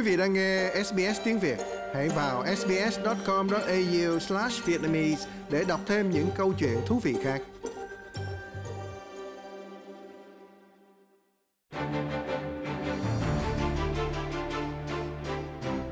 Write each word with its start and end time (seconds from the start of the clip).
Quý 0.00 0.06
vị 0.10 0.16
đang 0.16 0.32
nghe 0.32 0.70
SBS 0.84 1.20
tiếng 1.24 1.38
Việt, 1.38 1.56
hãy 1.94 2.08
vào 2.08 2.44
sbs.com.au/vietnamese 2.56 5.28
để 5.50 5.64
đọc 5.68 5.80
thêm 5.86 6.10
những 6.10 6.26
câu 6.36 6.52
chuyện 6.58 6.78
thú 6.86 7.00
vị 7.02 7.16
khác. 7.24 7.40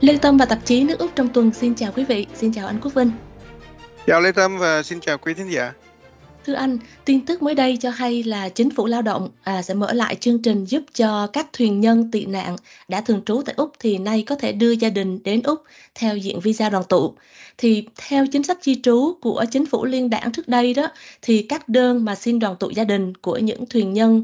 Lê 0.00 0.18
Tâm 0.22 0.36
và 0.36 0.44
tạp 0.44 0.58
chí 0.64 0.84
nước 0.84 0.98
Úc 0.98 1.10
trong 1.14 1.28
tuần 1.28 1.52
xin 1.52 1.74
chào 1.74 1.92
quý 1.92 2.04
vị, 2.04 2.26
xin 2.34 2.52
chào 2.52 2.66
anh 2.66 2.80
Quốc 2.82 2.94
Vinh. 2.94 3.10
Chào 4.06 4.20
Lê 4.20 4.32
Tâm 4.32 4.58
và 4.58 4.82
xin 4.82 5.00
chào 5.00 5.18
quý 5.18 5.34
thính 5.34 5.52
giả. 5.52 5.72
Thưa 6.48 6.54
anh, 6.54 6.78
tin 7.04 7.26
tức 7.26 7.42
mới 7.42 7.54
đây 7.54 7.76
cho 7.80 7.90
hay 7.90 8.22
là 8.22 8.48
chính 8.48 8.70
phủ 8.70 8.86
lao 8.86 9.02
động 9.02 9.28
à, 9.42 9.62
sẽ 9.62 9.74
mở 9.74 9.92
lại 9.92 10.14
chương 10.14 10.42
trình 10.42 10.64
giúp 10.64 10.82
cho 10.94 11.26
các 11.26 11.46
thuyền 11.52 11.80
nhân 11.80 12.10
tị 12.10 12.26
nạn 12.26 12.56
đã 12.88 13.00
thường 13.00 13.22
trú 13.26 13.42
tại 13.46 13.54
Úc 13.58 13.72
thì 13.78 13.98
nay 13.98 14.22
có 14.26 14.34
thể 14.34 14.52
đưa 14.52 14.70
gia 14.70 14.88
đình 14.88 15.22
đến 15.22 15.42
Úc 15.42 15.62
theo 15.94 16.16
diện 16.16 16.40
visa 16.40 16.70
đoàn 16.70 16.84
tụ. 16.88 17.14
Thì 17.58 17.84
theo 18.08 18.26
chính 18.26 18.42
sách 18.42 18.58
di 18.62 18.80
trú 18.82 19.14
của 19.20 19.44
chính 19.50 19.66
phủ 19.66 19.84
liên 19.84 20.10
đảng 20.10 20.32
trước 20.32 20.48
đây 20.48 20.74
đó 20.74 20.88
thì 21.22 21.42
các 21.42 21.68
đơn 21.68 22.04
mà 22.04 22.14
xin 22.14 22.38
đoàn 22.38 22.56
tụ 22.56 22.70
gia 22.70 22.84
đình 22.84 23.14
của 23.14 23.38
những 23.38 23.66
thuyền 23.66 23.92
nhân 23.92 24.22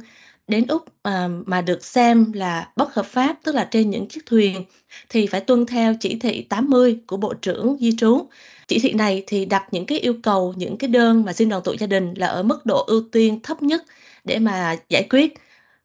đến 0.49 0.67
Úc 0.67 0.85
à, 1.03 1.29
mà 1.47 1.61
được 1.61 1.85
xem 1.85 2.33
là 2.33 2.69
bất 2.77 2.95
hợp 2.95 3.07
pháp 3.07 3.37
tức 3.45 3.55
là 3.55 3.69
trên 3.71 3.91
những 3.91 4.09
chiếc 4.09 4.27
thuyền 4.27 4.65
thì 5.09 5.27
phải 5.27 5.41
tuân 5.41 5.67
theo 5.67 5.95
chỉ 6.01 6.19
thị 6.19 6.43
80 6.43 6.99
của 7.07 7.17
Bộ 7.17 7.35
trưởng 7.35 7.77
Di 7.81 7.97
trú 7.97 8.27
chỉ 8.69 8.79
thị 8.79 8.93
này 8.93 9.23
thì 9.27 9.45
đặt 9.45 9.65
những 9.71 9.87
cái 9.87 9.99
yêu 9.99 10.15
cầu 10.23 10.55
những 10.57 10.77
cái 10.77 10.89
đơn 10.89 11.25
mà 11.25 11.33
xin 11.33 11.49
đoàn 11.49 11.63
tụ 11.63 11.75
gia 11.79 11.87
đình 11.87 12.15
là 12.17 12.27
ở 12.27 12.43
mức 12.43 12.67
độ 12.67 12.85
ưu 12.87 13.03
tiên 13.13 13.41
thấp 13.43 13.63
nhất 13.63 13.83
để 14.25 14.39
mà 14.39 14.77
giải 14.89 15.07
quyết 15.11 15.35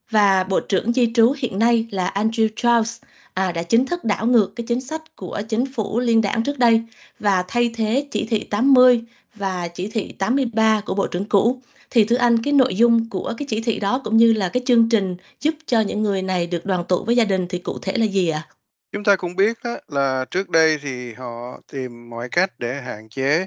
và 0.09 0.43
bộ 0.43 0.59
trưởng 0.59 0.93
di 0.93 1.13
trú 1.13 1.33
hiện 1.37 1.59
nay 1.59 1.87
là 1.91 2.11
Andrew 2.15 2.47
Charles 2.55 3.01
à, 3.33 3.51
đã 3.51 3.63
chính 3.63 3.85
thức 3.85 4.03
đảo 4.03 4.25
ngược 4.25 4.55
cái 4.55 4.65
chính 4.67 4.81
sách 4.81 5.15
của 5.15 5.41
chính 5.49 5.65
phủ 5.65 5.99
liên 5.99 6.21
đảng 6.21 6.43
trước 6.43 6.59
đây 6.59 6.83
và 7.19 7.43
thay 7.47 7.71
thế 7.75 8.07
chỉ 8.11 8.27
thị 8.29 8.43
80 8.43 9.01
và 9.35 9.67
chỉ 9.67 9.87
thị 9.87 10.11
83 10.19 10.81
của 10.81 10.95
bộ 10.95 11.07
trưởng 11.07 11.25
cũ 11.25 11.61
thì 11.89 12.03
thưa 12.03 12.15
anh 12.15 12.43
cái 12.43 12.53
nội 12.53 12.75
dung 12.75 13.09
của 13.09 13.33
cái 13.37 13.45
chỉ 13.49 13.61
thị 13.61 13.79
đó 13.79 14.01
cũng 14.03 14.17
như 14.17 14.33
là 14.33 14.49
cái 14.49 14.63
chương 14.65 14.89
trình 14.89 15.17
giúp 15.39 15.55
cho 15.65 15.81
những 15.81 16.03
người 16.03 16.21
này 16.21 16.47
được 16.47 16.65
đoàn 16.65 16.83
tụ 16.87 17.03
với 17.03 17.15
gia 17.15 17.25
đình 17.25 17.47
thì 17.49 17.59
cụ 17.59 17.79
thể 17.81 17.93
là 17.97 18.05
gì 18.05 18.29
ạ? 18.29 18.47
À? 18.49 18.58
Chúng 18.91 19.03
ta 19.03 19.15
cũng 19.15 19.35
biết 19.35 19.57
đó 19.63 19.77
là 19.87 20.25
trước 20.31 20.49
đây 20.49 20.77
thì 20.81 21.13
họ 21.13 21.61
tìm 21.71 22.09
mọi 22.09 22.29
cách 22.29 22.53
để 22.59 22.81
hạn 22.81 23.09
chế 23.09 23.45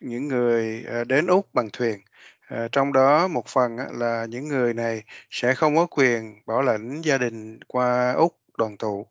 những 0.00 0.28
người 0.28 0.84
ờ, 0.88 1.04
đến 1.04 1.26
Úc 1.26 1.54
bằng 1.54 1.70
thuyền. 1.72 2.00
À, 2.48 2.68
trong 2.72 2.92
đó 2.92 3.28
một 3.28 3.46
phần 3.48 3.76
là 3.92 4.26
những 4.30 4.48
người 4.48 4.74
này 4.74 5.02
sẽ 5.30 5.54
không 5.54 5.76
có 5.76 5.86
quyền 5.86 6.42
bảo 6.46 6.62
lãnh 6.62 7.02
gia 7.02 7.18
đình 7.18 7.60
qua 7.68 8.12
Úc 8.12 8.36
đoàn 8.58 8.76
tụ. 8.76 9.06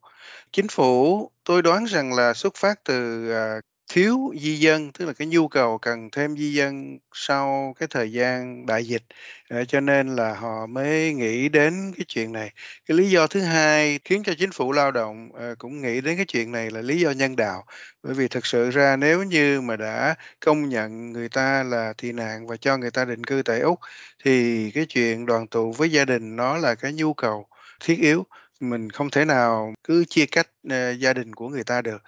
Chính 0.51 0.67
phủ 0.67 1.31
tôi 1.43 1.61
đoán 1.61 1.85
rằng 1.85 2.13
là 2.13 2.33
xuất 2.33 2.55
phát 2.55 2.83
từ 2.83 3.31
à, 3.31 3.61
thiếu 3.93 4.33
di 4.41 4.59
dân, 4.59 4.91
tức 4.91 5.05
là 5.05 5.13
cái 5.13 5.27
nhu 5.27 5.47
cầu 5.47 5.77
cần 5.77 6.09
thêm 6.11 6.35
di 6.37 6.53
dân 6.53 6.99
sau 7.13 7.75
cái 7.79 7.87
thời 7.91 8.11
gian 8.11 8.65
đại 8.65 8.85
dịch. 8.85 9.03
Ờ, 9.49 9.65
cho 9.65 9.79
nên 9.79 10.15
là 10.15 10.33
họ 10.33 10.65
mới 10.67 11.13
nghĩ 11.13 11.49
đến 11.49 11.91
cái 11.97 12.05
chuyện 12.07 12.31
này. 12.31 12.51
Cái 12.85 12.97
lý 12.97 13.09
do 13.09 13.27
thứ 13.27 13.41
hai 13.41 13.99
khiến 14.05 14.23
cho 14.23 14.33
chính 14.39 14.51
phủ 14.51 14.71
lao 14.71 14.91
động 14.91 15.29
ờ, 15.33 15.55
cũng 15.59 15.81
nghĩ 15.81 16.01
đến 16.01 16.17
cái 16.17 16.25
chuyện 16.25 16.51
này 16.51 16.71
là 16.71 16.81
lý 16.81 16.99
do 16.99 17.11
nhân 17.11 17.35
đạo. 17.35 17.65
Bởi 18.03 18.13
vì 18.13 18.27
thực 18.27 18.45
sự 18.45 18.69
ra 18.69 18.95
nếu 18.95 19.23
như 19.23 19.61
mà 19.61 19.75
đã 19.75 20.15
công 20.39 20.69
nhận 20.69 21.11
người 21.11 21.29
ta 21.29 21.63
là 21.63 21.93
tị 21.97 22.11
nạn 22.11 22.47
và 22.47 22.57
cho 22.57 22.77
người 22.77 22.91
ta 22.91 23.05
định 23.05 23.23
cư 23.23 23.41
tại 23.45 23.59
úc, 23.59 23.79
thì 24.23 24.71
cái 24.71 24.85
chuyện 24.85 25.25
đoàn 25.25 25.47
tụ 25.47 25.71
với 25.71 25.91
gia 25.91 26.05
đình 26.05 26.35
nó 26.35 26.57
là 26.57 26.75
cái 26.75 26.93
nhu 26.93 27.13
cầu 27.13 27.47
thiết 27.79 27.99
yếu 27.99 28.25
mình 28.61 28.89
không 28.89 29.09
thể 29.09 29.25
nào 29.25 29.73
cứ 29.83 30.05
chia 30.05 30.25
cách 30.25 30.47
uh, 30.67 30.99
gia 30.99 31.13
đình 31.13 31.33
của 31.33 31.49
người 31.49 31.63
ta 31.63 31.81
được 31.81 32.03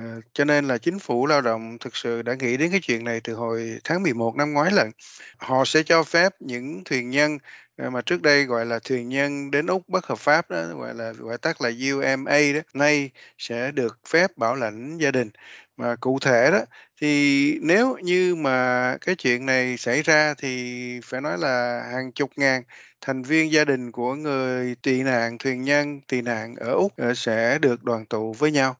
Uh, 0.00 0.24
cho 0.32 0.44
nên 0.44 0.68
là 0.68 0.78
chính 0.78 0.98
phủ 0.98 1.26
lao 1.26 1.40
động 1.40 1.78
thực 1.80 1.96
sự 1.96 2.22
đã 2.22 2.34
nghĩ 2.34 2.56
đến 2.56 2.70
cái 2.70 2.80
chuyện 2.82 3.04
này 3.04 3.20
từ 3.24 3.34
hồi 3.34 3.78
tháng 3.84 4.02
11 4.02 4.36
năm 4.36 4.52
ngoái 4.52 4.72
lần. 4.72 4.90
Họ 5.36 5.64
sẽ 5.64 5.82
cho 5.82 6.02
phép 6.02 6.32
những 6.40 6.84
thuyền 6.84 7.10
nhân 7.10 7.38
uh, 7.86 7.92
mà 7.92 8.00
trước 8.00 8.22
đây 8.22 8.44
gọi 8.44 8.66
là 8.66 8.78
thuyền 8.78 9.08
nhân 9.08 9.50
đến 9.50 9.66
Úc 9.66 9.88
bất 9.88 10.06
hợp 10.06 10.18
pháp 10.18 10.50
đó, 10.50 10.64
gọi 10.74 10.94
là 10.94 11.12
gọi 11.12 11.38
tắt 11.38 11.60
là 11.60 11.70
UMA 11.92 12.38
đó, 12.54 12.60
nay 12.74 13.10
sẽ 13.38 13.70
được 13.72 13.98
phép 14.08 14.36
bảo 14.36 14.54
lãnh 14.54 14.98
gia 14.98 15.10
đình. 15.10 15.30
Mà 15.76 15.96
cụ 16.00 16.18
thể 16.18 16.50
đó 16.50 16.60
thì 17.00 17.58
nếu 17.62 17.96
như 18.02 18.34
mà 18.34 18.96
cái 19.00 19.14
chuyện 19.14 19.46
này 19.46 19.76
xảy 19.76 20.02
ra 20.02 20.34
thì 20.38 21.00
phải 21.04 21.20
nói 21.20 21.38
là 21.38 21.82
hàng 21.92 22.12
chục 22.12 22.30
ngàn 22.36 22.62
thành 23.00 23.22
viên 23.22 23.52
gia 23.52 23.64
đình 23.64 23.92
của 23.92 24.14
người 24.14 24.76
tị 24.82 25.02
nạn, 25.02 25.38
thuyền 25.38 25.62
nhân 25.62 26.00
tị 26.08 26.22
nạn 26.22 26.54
ở 26.56 26.72
Úc 26.72 26.92
ờ, 26.96 27.14
sẽ 27.14 27.58
được 27.58 27.84
đoàn 27.84 28.06
tụ 28.06 28.32
với 28.32 28.50
nhau. 28.52 28.76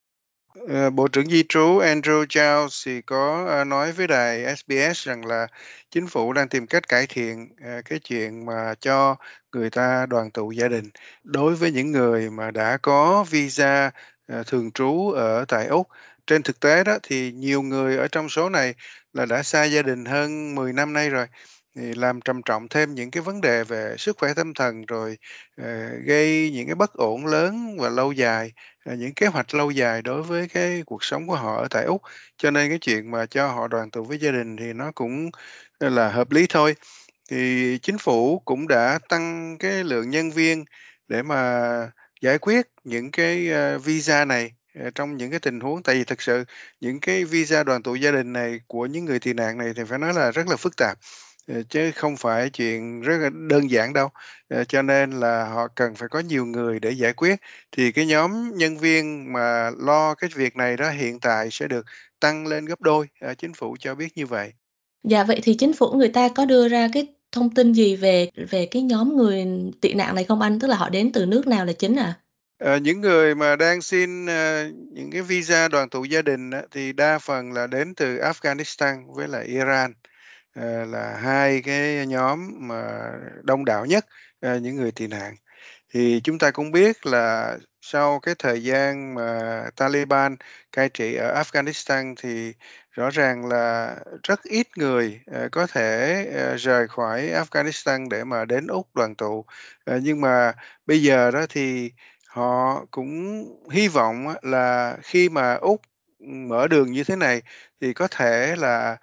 Ờ, 0.68 0.90
Bộ 0.90 1.08
trưởng 1.08 1.26
Di 1.26 1.44
trú 1.48 1.60
Andrew 1.80 2.26
Giles 2.30 2.86
thì 2.86 3.02
có 3.02 3.46
ờ, 3.48 3.64
nói 3.64 3.92
với 3.92 4.06
đài 4.06 4.44
SBS 4.44 5.08
rằng 5.08 5.26
là 5.26 5.46
chính 5.90 6.06
phủ 6.06 6.32
đang 6.32 6.48
tìm 6.48 6.66
cách 6.66 6.88
cải 6.88 7.06
thiện 7.08 7.48
cái 7.84 7.98
chuyện 7.98 8.46
mà 8.46 8.74
cho 8.80 9.16
người 9.52 9.70
ta 9.70 10.06
đoàn 10.06 10.30
tụ 10.30 10.50
gia 10.50 10.68
đình 10.68 10.90
đối 11.24 11.54
với 11.54 11.72
những 11.72 11.92
người 11.92 12.30
mà 12.30 12.50
đã 12.50 12.78
có 12.82 13.24
visa 13.30 13.90
thường 14.46 14.70
trú 14.72 15.10
ở 15.10 15.44
tại 15.48 15.66
Úc. 15.66 15.88
Trên 16.26 16.42
thực 16.42 16.60
tế 16.60 16.84
đó 16.84 16.98
thì 17.02 17.32
nhiều 17.32 17.62
người 17.62 17.96
ở 17.96 18.08
trong 18.08 18.28
số 18.28 18.48
này 18.48 18.74
là 19.12 19.26
đã 19.26 19.42
xa 19.42 19.64
gia 19.64 19.82
đình 19.82 20.04
hơn 20.04 20.54
10 20.54 20.72
năm 20.72 20.92
nay 20.92 21.10
rồi 21.10 21.26
thì 21.76 21.94
làm 21.94 22.20
trầm 22.20 22.42
trọng 22.42 22.68
thêm 22.68 22.94
những 22.94 23.10
cái 23.10 23.22
vấn 23.22 23.40
đề 23.40 23.64
về 23.64 23.94
sức 23.98 24.16
khỏe 24.18 24.34
tâm 24.34 24.54
thần 24.54 24.86
rồi 24.86 25.18
uh, 25.62 25.66
gây 26.04 26.50
những 26.54 26.66
cái 26.66 26.74
bất 26.74 26.92
ổn 26.94 27.26
lớn 27.26 27.76
và 27.78 27.88
lâu 27.88 28.12
dài 28.12 28.52
uh, 28.92 28.98
những 28.98 29.14
kế 29.14 29.26
hoạch 29.26 29.54
lâu 29.54 29.70
dài 29.70 30.02
đối 30.02 30.22
với 30.22 30.48
cái 30.48 30.82
cuộc 30.86 31.04
sống 31.04 31.26
của 31.26 31.36
họ 31.36 31.56
ở 31.56 31.68
tại 31.70 31.84
úc. 31.84 32.02
Cho 32.36 32.50
nên 32.50 32.68
cái 32.68 32.78
chuyện 32.78 33.10
mà 33.10 33.26
cho 33.26 33.48
họ 33.48 33.68
đoàn 33.68 33.90
tụ 33.90 34.04
với 34.04 34.18
gia 34.18 34.30
đình 34.30 34.56
thì 34.56 34.72
nó 34.72 34.92
cũng 34.94 35.30
ờ, 35.78 35.88
là 35.88 36.10
hợp 36.10 36.32
lý 36.32 36.46
thôi. 36.48 36.74
Thì 37.30 37.78
chính 37.82 37.98
phủ 37.98 38.42
cũng 38.44 38.68
đã 38.68 38.98
tăng 39.08 39.56
cái 39.58 39.84
lượng 39.84 40.10
nhân 40.10 40.30
viên 40.30 40.64
để 41.08 41.22
mà 41.22 41.60
giải 42.20 42.38
quyết 42.38 42.66
những 42.84 43.10
cái 43.10 43.48
uh, 43.76 43.84
visa 43.84 44.24
này. 44.24 44.52
Ờ, 44.80 44.90
trong 44.94 45.16
những 45.16 45.30
cái 45.30 45.40
tình 45.40 45.60
huống 45.60 45.82
tại 45.82 45.94
vì 45.94 46.04
thực 46.04 46.22
sự 46.22 46.44
những 46.80 47.00
cái 47.00 47.24
visa 47.24 47.64
đoàn 47.64 47.82
tụ 47.82 47.94
gia 47.94 48.10
đình 48.10 48.32
này 48.32 48.60
của 48.66 48.86
những 48.86 49.04
người 49.04 49.18
tị 49.20 49.32
nạn 49.32 49.58
này 49.58 49.72
thì 49.76 49.82
phải 49.88 49.98
nói 49.98 50.14
là 50.14 50.30
rất 50.30 50.48
là 50.48 50.56
phức 50.56 50.76
tạp 50.76 50.98
ờ, 51.48 51.62
chứ 51.68 51.90
không 51.94 52.16
phải 52.16 52.50
chuyện 52.50 53.00
rất 53.00 53.16
là 53.18 53.30
đơn 53.48 53.70
giản 53.70 53.92
đâu. 53.92 54.08
Ờ, 54.48 54.64
cho 54.64 54.82
nên 54.82 55.10
là 55.10 55.44
họ 55.44 55.68
cần 55.74 55.94
phải 55.94 56.08
có 56.08 56.18
nhiều 56.20 56.46
người 56.46 56.80
để 56.80 56.90
giải 56.90 57.12
quyết. 57.12 57.36
Thì 57.72 57.92
cái 57.92 58.06
nhóm 58.06 58.56
nhân 58.56 58.78
viên 58.78 59.32
mà 59.32 59.70
lo 59.78 60.14
cái 60.14 60.30
việc 60.34 60.56
này 60.56 60.76
đó 60.76 60.90
hiện 60.90 61.20
tại 61.20 61.48
sẽ 61.50 61.68
được 61.68 61.86
tăng 62.20 62.46
lên 62.46 62.64
gấp 62.66 62.80
đôi, 62.80 63.06
chính 63.38 63.54
phủ 63.54 63.76
cho 63.80 63.94
biết 63.94 64.08
như 64.16 64.26
vậy. 64.26 64.52
Dạ, 65.04 65.24
vậy 65.24 65.40
thì 65.42 65.54
chính 65.54 65.72
phủ 65.72 65.92
người 65.92 66.08
ta 66.08 66.28
có 66.28 66.44
đưa 66.44 66.68
ra 66.68 66.88
cái 66.92 67.06
thông 67.32 67.54
tin 67.54 67.72
gì 67.72 67.96
về 67.96 68.30
về 68.50 68.66
cái 68.66 68.82
nhóm 68.82 69.16
người 69.16 69.46
tị 69.80 69.94
nạn 69.94 70.14
này 70.14 70.24
không 70.24 70.40
anh? 70.40 70.60
Tức 70.60 70.68
là 70.68 70.76
họ 70.76 70.88
đến 70.88 71.12
từ 71.12 71.26
nước 71.26 71.46
nào 71.46 71.64
là 71.64 71.72
chính 71.72 71.96
à? 71.96 72.14
À, 72.58 72.78
những 72.78 73.00
người 73.00 73.34
mà 73.34 73.56
đang 73.56 73.82
xin, 73.82 74.26
ơ, 74.26 74.64
những 74.92 75.10
cái 75.10 75.22
visa 75.22 75.68
đoàn 75.68 75.88
tụ 75.88 76.04
gia 76.04 76.22
đình 76.22 76.50
á, 76.50 76.62
thì 76.70 76.92
đa 76.92 77.18
phần 77.18 77.52
là 77.52 77.66
đến 77.66 77.94
từ 77.94 78.16
Afghanistan 78.18 79.14
với 79.14 79.28
lại 79.28 79.44
Iran. 79.44 79.92
Ờ, 80.56 80.84
là 80.84 81.16
hai 81.22 81.62
cái 81.62 82.06
nhóm 82.06 82.50
mà 82.68 83.10
đông 83.42 83.64
đảo 83.64 83.86
nhất, 83.86 84.06
ờ, 84.40 84.58
những 84.58 84.76
người 84.76 84.92
tị 84.92 85.06
nạn. 85.06 85.36
Thì 85.94 86.20
chúng 86.24 86.38
ta 86.38 86.50
cũng 86.50 86.72
biết 86.72 87.06
là 87.06 87.56
sau 87.82 88.20
cái 88.20 88.34
thời 88.38 88.64
gian 88.64 89.14
mà 89.14 89.62
Taliban 89.76 90.36
cai 90.72 90.88
trị 90.88 91.14
ở 91.16 91.42
Afghanistan 91.42 92.14
thì 92.22 92.52
rõ 92.92 93.10
ràng 93.10 93.46
là 93.48 93.96
rất 94.24 94.42
ít 94.44 94.68
người, 94.78 95.20
ờ, 95.32 95.48
có 95.52 95.66
thể, 95.66 96.24
rời 96.58 96.88
khỏi 96.88 97.22
Afghanistan 97.30 98.08
để 98.10 98.24
mà 98.24 98.44
đến 98.44 98.66
Úc 98.66 98.88
đoàn 98.96 99.14
tụ. 99.16 99.44
Nhưng 100.02 100.20
mà 100.20 100.52
bây 100.86 101.02
giờ 101.02 101.30
đó 101.30 101.46
thì 101.50 101.92
họ 102.36 102.84
cũng 102.90 103.44
hy 103.70 103.88
vọng 103.88 104.26
là 104.42 104.96
khi 105.02 105.28
mà 105.28 105.54
Úc, 105.54 105.80
mở 106.20 106.68
đường 106.68 106.92
như 106.92 107.04
thế 107.04 107.16
này 107.16 107.42
thì 107.80 107.92
có 107.92 108.08
thể 108.08 108.56
là 108.56 108.96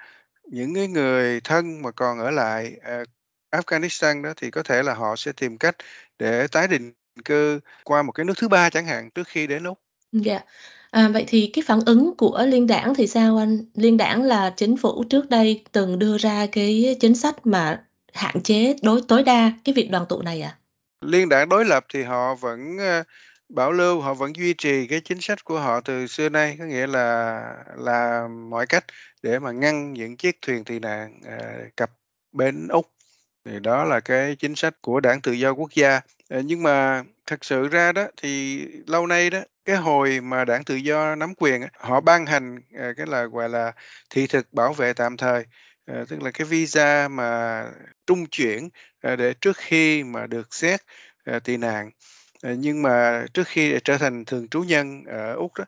những 0.44 0.76
cái 0.76 0.88
người 0.88 1.42
thân 1.44 1.82
mà 1.82 1.92
còn 1.92 2.20
ở 2.20 2.32
lại, 2.32 2.74
ờ, 2.84 3.04
Afghanistan 3.52 4.24
đó 4.24 4.34
thì 4.38 4.52
có 4.52 4.64
thể 4.64 4.84
là 4.84 4.94
họ 4.94 5.16
sẽ 5.16 5.32
tìm 5.32 5.58
cách 5.58 5.76
để 6.20 6.48
tái 6.48 6.68
định 6.68 6.94
cư 7.26 7.60
qua 7.84 8.04
một 8.04 8.12
cái 8.12 8.26
nước 8.26 8.34
thứ 8.38 8.48
ba 8.48 8.70
chẳng 8.70 8.86
hạn 8.86 9.10
trước 9.16 9.28
khi 9.28 9.48
đến 9.48 9.64
Úc. 9.64 9.80
Dạ. 10.12 10.40
À, 10.92 11.10
vậy 11.14 11.24
thì 11.28 11.50
cái 11.54 11.64
phản 11.68 11.80
ứng 11.86 12.18
của 12.18 12.46
liên 12.48 12.68
đảng 12.68 12.96
thì 12.96 13.08
sao 13.08 13.38
anh? 13.38 13.66
Liên 13.76 13.98
đảng 13.98 14.24
là 14.24 14.54
chính 14.58 14.78
phủ 14.78 15.04
trước 15.04 15.30
đây 15.30 15.64
từng 15.72 16.00
đưa 16.00 16.18
ra 16.18 16.48
cái 16.52 16.98
chính 17.00 17.16
sách 17.16 17.46
mà 17.46 17.84
hạn 18.14 18.42
chế 18.44 18.76
đối 18.82 19.02
tối 19.08 19.24
đa 19.24 19.52
cái 19.64 19.74
việc 19.74 19.92
đoàn 19.92 20.06
tụ 20.10 20.22
này 20.22 20.42
à? 20.42 20.58
Liên 21.04 21.30
đảng 21.30 21.50
đối 21.50 21.66
lập 21.66 21.86
thì 21.94 22.04
họ 22.04 22.36
vẫn, 22.36 22.78
ờ, 22.78 23.04
bảo 23.50 23.72
lưu, 23.72 24.02
họ 24.02 24.14
vẫn 24.14 24.36
duy 24.36 24.54
trì 24.54 24.88
cái 24.88 25.02
chính 25.06 25.22
sách 25.22 25.46
của 25.46 25.60
họ 25.60 25.82
từ 25.82 26.08
xưa 26.08 26.30
nay, 26.30 26.56
có 26.60 26.66
nghĩa 26.66 26.88
là 26.88 27.42
là 27.78 28.28
mọi 28.50 28.66
cách 28.68 28.86
để 29.22 29.40
mà 29.40 29.52
ngăn 29.52 29.94
những 29.94 30.18
chiếc 30.18 30.38
thuyền 30.42 30.64
tị 30.64 30.80
nạn, 30.80 31.20
ờ, 31.26 31.38
cập 31.76 31.92
bến 32.32 32.68
Úc. 32.68 32.90
Thì 33.46 33.60
đó 33.60 33.84
là 33.86 34.00
cái 34.00 34.36
chính 34.36 34.56
sách 34.56 34.76
của 34.82 35.00
Đảng 35.00 35.22
Tự 35.22 35.32
do 35.32 35.52
Quốc 35.54 35.72
gia. 35.76 36.02
Ờ, 36.30 36.42
nhưng 36.46 36.64
mà 36.64 37.04
Thật 37.28 37.46
sự 37.46 37.68
ra 37.68 37.92
đó 37.92 38.08
thì 38.22 38.58
lâu 38.88 39.08
nay 39.08 39.30
đó, 39.30 39.40
cái 39.66 39.76
hồi 39.76 40.22
mà 40.22 40.46
Đảng 40.46 40.64
Tự 40.64 40.76
do 40.76 41.16
nắm 41.16 41.34
quyền 41.38 41.62
họ 41.80 42.02
ban 42.02 42.26
hành, 42.26 42.60
ờ, 42.78 42.94
cái 42.98 43.06
là, 43.08 43.24
gọi 43.26 43.50
là, 43.50 43.72
thị 44.10 44.28
thực 44.28 44.54
bảo 44.54 44.74
vệ 44.74 44.94
tạm 44.94 45.18
thời, 45.18 45.44
ờ, 45.86 46.06
tức 46.10 46.22
là 46.24 46.32
cái 46.32 46.46
visa 46.48 47.08
mà 47.12 47.64
trung 48.08 48.26
chuyển, 48.32 48.70
ờ, 49.02 49.16
để 49.16 49.34
trước 49.42 49.58
khi 49.58 50.04
mà 50.04 50.28
được 50.28 50.54
xét, 50.54 50.80
ờ, 51.26 51.40
tị 51.40 51.58
nạn, 51.58 51.90
nhưng 52.44 52.82
mà 52.82 53.26
trước 53.34 53.48
khi 53.48 53.76
trở 53.84 53.98
thành 53.98 54.26
thường 54.26 54.48
trú 54.50 54.62
nhân 54.64 55.04
ở 55.08 55.34
Úc 55.36 55.52
đó. 55.60 55.66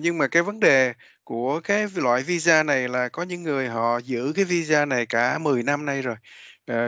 Nhưng 0.00 0.18
mà 0.18 0.28
cái 0.28 0.42
vấn 0.42 0.60
đề 0.60 0.92
của 1.24 1.60
cái 1.64 1.86
loại 1.96 2.22
visa 2.22 2.62
này 2.62 2.88
là 2.88 3.08
có 3.08 3.22
những 3.22 3.42
người 3.42 3.68
họ 3.68 3.98
giữ 3.98 4.32
cái 4.36 4.44
visa 4.44 4.84
này 4.84 5.06
cả 5.06 5.38
10 5.38 5.62
năm 5.62 5.86
nay 5.86 6.02
rồi, 6.02 6.16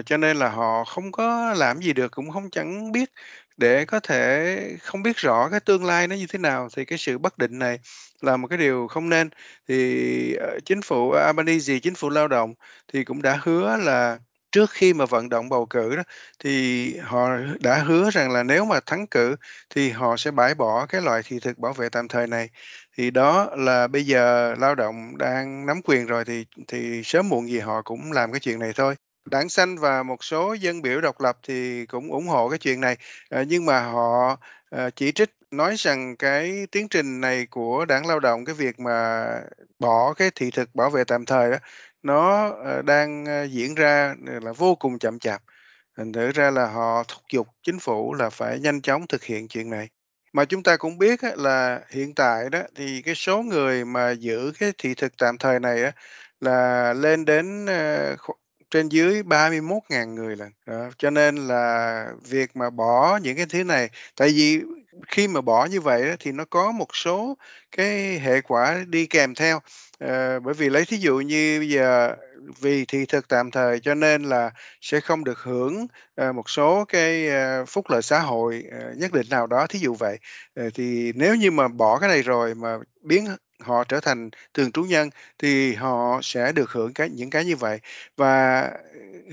cho 0.06 0.16
nên 0.16 0.36
là 0.36 0.48
họ 0.48 0.84
không 0.84 1.12
có 1.12 1.54
làm 1.58 1.80
gì 1.82 1.92
được, 1.92 2.10
cũng 2.12 2.30
không 2.30 2.50
chẳng 2.50 2.92
biết 2.92 3.10
để 3.56 3.84
có 3.84 4.00
thể 4.00 4.76
không 4.82 5.02
biết 5.02 5.16
rõ 5.16 5.48
cái 5.50 5.60
tương 5.60 5.84
lai 5.84 6.08
nó 6.08 6.16
như 6.16 6.26
thế 6.26 6.38
nào, 6.38 6.68
thì 6.76 6.84
cái 6.84 6.98
sự 6.98 7.18
bất 7.18 7.38
định 7.38 7.58
này 7.58 7.78
là 8.20 8.36
một 8.36 8.48
cái 8.48 8.58
điều 8.58 8.86
không 8.88 9.08
nên. 9.08 9.30
Thì, 9.68 10.34
ờ, 10.34 10.58
chính 10.64 10.82
phủ 10.82 11.10
ờ, 11.10 11.24
Albanese, 11.26 11.78
chính 11.78 11.94
phủ 11.94 12.10
lao 12.10 12.28
động 12.28 12.54
thì 12.92 13.04
cũng 13.04 13.22
đã 13.22 13.38
hứa 13.42 13.76
là 13.76 14.18
trước 14.52 14.70
khi 14.70 14.92
mà 14.94 15.06
vận 15.06 15.28
động 15.28 15.48
bầu 15.48 15.66
cử 15.66 15.96
đó, 15.96 16.02
thì 16.38 16.96
họ 16.98 17.28
đã 17.60 17.78
hứa 17.78 18.10
rằng 18.10 18.30
là 18.30 18.42
nếu 18.42 18.64
mà 18.64 18.80
thắng 18.86 19.06
cử 19.06 19.36
thì 19.70 19.90
họ 19.90 20.16
sẽ 20.16 20.30
bãi 20.30 20.54
bỏ 20.54 20.86
cái 20.86 21.00
loại 21.02 21.22
thị 21.24 21.38
thực 21.42 21.58
bảo 21.58 21.72
vệ 21.72 21.88
tạm 21.88 22.08
thời 22.08 22.26
này. 22.26 22.48
Thì 22.98 23.10
đó 23.10 23.50
là 23.56 23.88
bây 23.88 24.06
giờ 24.06 24.54
lao 24.58 24.74
động 24.74 25.18
đang 25.18 25.66
nắm 25.66 25.80
quyền 25.84 26.06
rồi 26.06 26.24
thì 26.24 26.44
thì 26.68 27.02
sớm 27.04 27.28
muộn 27.28 27.48
gì 27.48 27.58
họ 27.58 27.82
cũng 27.82 28.12
làm 28.12 28.32
cái 28.32 28.40
chuyện 28.40 28.58
này 28.58 28.72
thôi. 28.76 28.94
Đảng 29.24 29.48
Xanh 29.48 29.78
và 29.78 30.02
một 30.02 30.24
số 30.24 30.52
dân 30.52 30.82
biểu 30.82 31.00
độc 31.00 31.20
lập 31.20 31.38
thì 31.42 31.86
cũng 31.86 32.10
ủng 32.12 32.26
hộ 32.26 32.48
cái 32.48 32.58
chuyện 32.58 32.80
này, 32.80 32.96
ờ, 33.30 33.42
nhưng 33.48 33.66
mà 33.66 33.80
họ, 33.80 34.36
ờ, 34.70 34.90
chỉ 34.96 35.12
trích 35.12 35.30
nói 35.50 35.74
rằng 35.78 36.16
cái 36.16 36.66
tiến 36.72 36.88
trình 36.88 37.20
này 37.20 37.46
của 37.46 37.84
Đảng 37.84 38.06
Lao 38.06 38.20
động, 38.20 38.44
cái 38.44 38.54
việc 38.54 38.80
mà 38.80 39.26
bỏ 39.78 40.14
cái 40.14 40.30
thị 40.34 40.50
thực 40.50 40.74
bảo 40.74 40.90
vệ 40.90 41.04
tạm 41.04 41.24
thời 41.24 41.50
đó, 41.50 41.56
nó, 42.02 42.48
ờ, 42.64 42.82
đang, 42.82 43.24
diễn 43.50 43.74
ra, 43.74 44.14
là 44.42 44.52
vô 44.52 44.74
cùng 44.74 44.98
chậm 44.98 45.18
chạp. 45.18 45.42
Thành 45.96 46.12
thử 46.12 46.30
ra 46.32 46.50
là 46.50 46.66
họ 46.66 47.04
thúc 47.08 47.22
giục 47.32 47.48
chính 47.62 47.78
phủ 47.78 48.14
là 48.14 48.30
phải 48.30 48.58
nhanh 48.60 48.80
chóng 48.82 49.06
thực 49.06 49.24
hiện 49.24 49.48
chuyện 49.48 49.70
này. 49.70 49.88
Mà 50.32 50.44
chúng 50.44 50.62
ta 50.62 50.76
cũng 50.76 50.98
biết 50.98 51.20
là 51.36 51.80
hiện 51.90 52.14
tại 52.14 52.50
đó 52.50 52.62
thì 52.76 53.02
cái 53.02 53.14
số 53.14 53.42
người 53.42 53.84
mà 53.84 54.10
giữ 54.10 54.52
cái 54.58 54.72
thị 54.78 54.94
thực 54.94 55.12
tạm 55.18 55.38
thời 55.38 55.60
này 55.60 55.92
là 56.40 56.92
lên 56.92 57.24
đến, 57.24 57.66
trên 58.72 58.88
dưới 58.88 59.22
31.000 59.22 60.14
người 60.14 60.36
lần. 60.36 60.50
Đó, 60.66 60.90
cho 60.98 61.10
nên 61.10 61.36
là 61.36 62.06
việc 62.30 62.56
mà 62.56 62.70
bỏ 62.70 63.18
những 63.22 63.36
cái 63.36 63.46
thứ 63.48 63.64
này 63.64 63.90
tại 64.16 64.28
vì 64.28 64.60
khi 65.08 65.28
mà 65.28 65.40
bỏ 65.40 65.66
như 65.66 65.80
vậy 65.80 66.16
thì 66.20 66.32
nó 66.32 66.44
có 66.50 66.72
một 66.72 66.96
số 66.96 67.36
cái 67.76 68.18
hệ 68.18 68.40
quả 68.40 68.84
đi 68.88 69.06
kèm 69.06 69.34
theo. 69.34 69.60
À, 69.98 70.38
bởi 70.44 70.54
vì 70.54 70.70
lấy 70.70 70.84
thí 70.84 70.96
dụ 70.96 71.18
như 71.20 71.58
bây 71.60 71.68
giờ 71.68 72.16
vì 72.60 72.84
thị 72.84 73.06
thực 73.06 73.28
tạm 73.28 73.50
thời 73.50 73.80
cho 73.80 73.94
nên 73.94 74.22
là 74.22 74.50
sẽ 74.80 75.00
không 75.00 75.24
được 75.24 75.38
hưởng, 75.38 75.86
ờ, 76.14 76.32
một 76.32 76.50
số 76.50 76.84
cái, 76.88 77.28
ờ, 77.28 77.64
phúc 77.64 77.84
lợi 77.90 78.02
xã 78.02 78.20
hội, 78.20 78.64
nhất 78.96 79.12
định 79.12 79.26
nào 79.30 79.46
đó, 79.46 79.66
thí 79.66 79.78
dụ 79.78 79.94
vậy. 79.94 80.18
Thì 80.74 81.12
nếu 81.14 81.34
như 81.34 81.50
mà 81.50 81.68
bỏ 81.68 81.98
cái 81.98 82.08
này 82.08 82.22
rồi 82.22 82.54
mà 82.54 82.78
biến 83.02 83.26
họ 83.64 83.84
trở 83.84 84.00
thành 84.00 84.30
thường 84.54 84.72
trú 84.72 84.82
nhân 84.82 85.10
thì 85.38 85.74
họ 85.74 86.20
sẽ 86.22 86.52
được 86.52 86.70
hưởng 86.70 86.92
cái 86.94 87.08
những 87.10 87.30
cái 87.30 87.44
như 87.44 87.56
vậy. 87.56 87.78
Và 88.16 88.70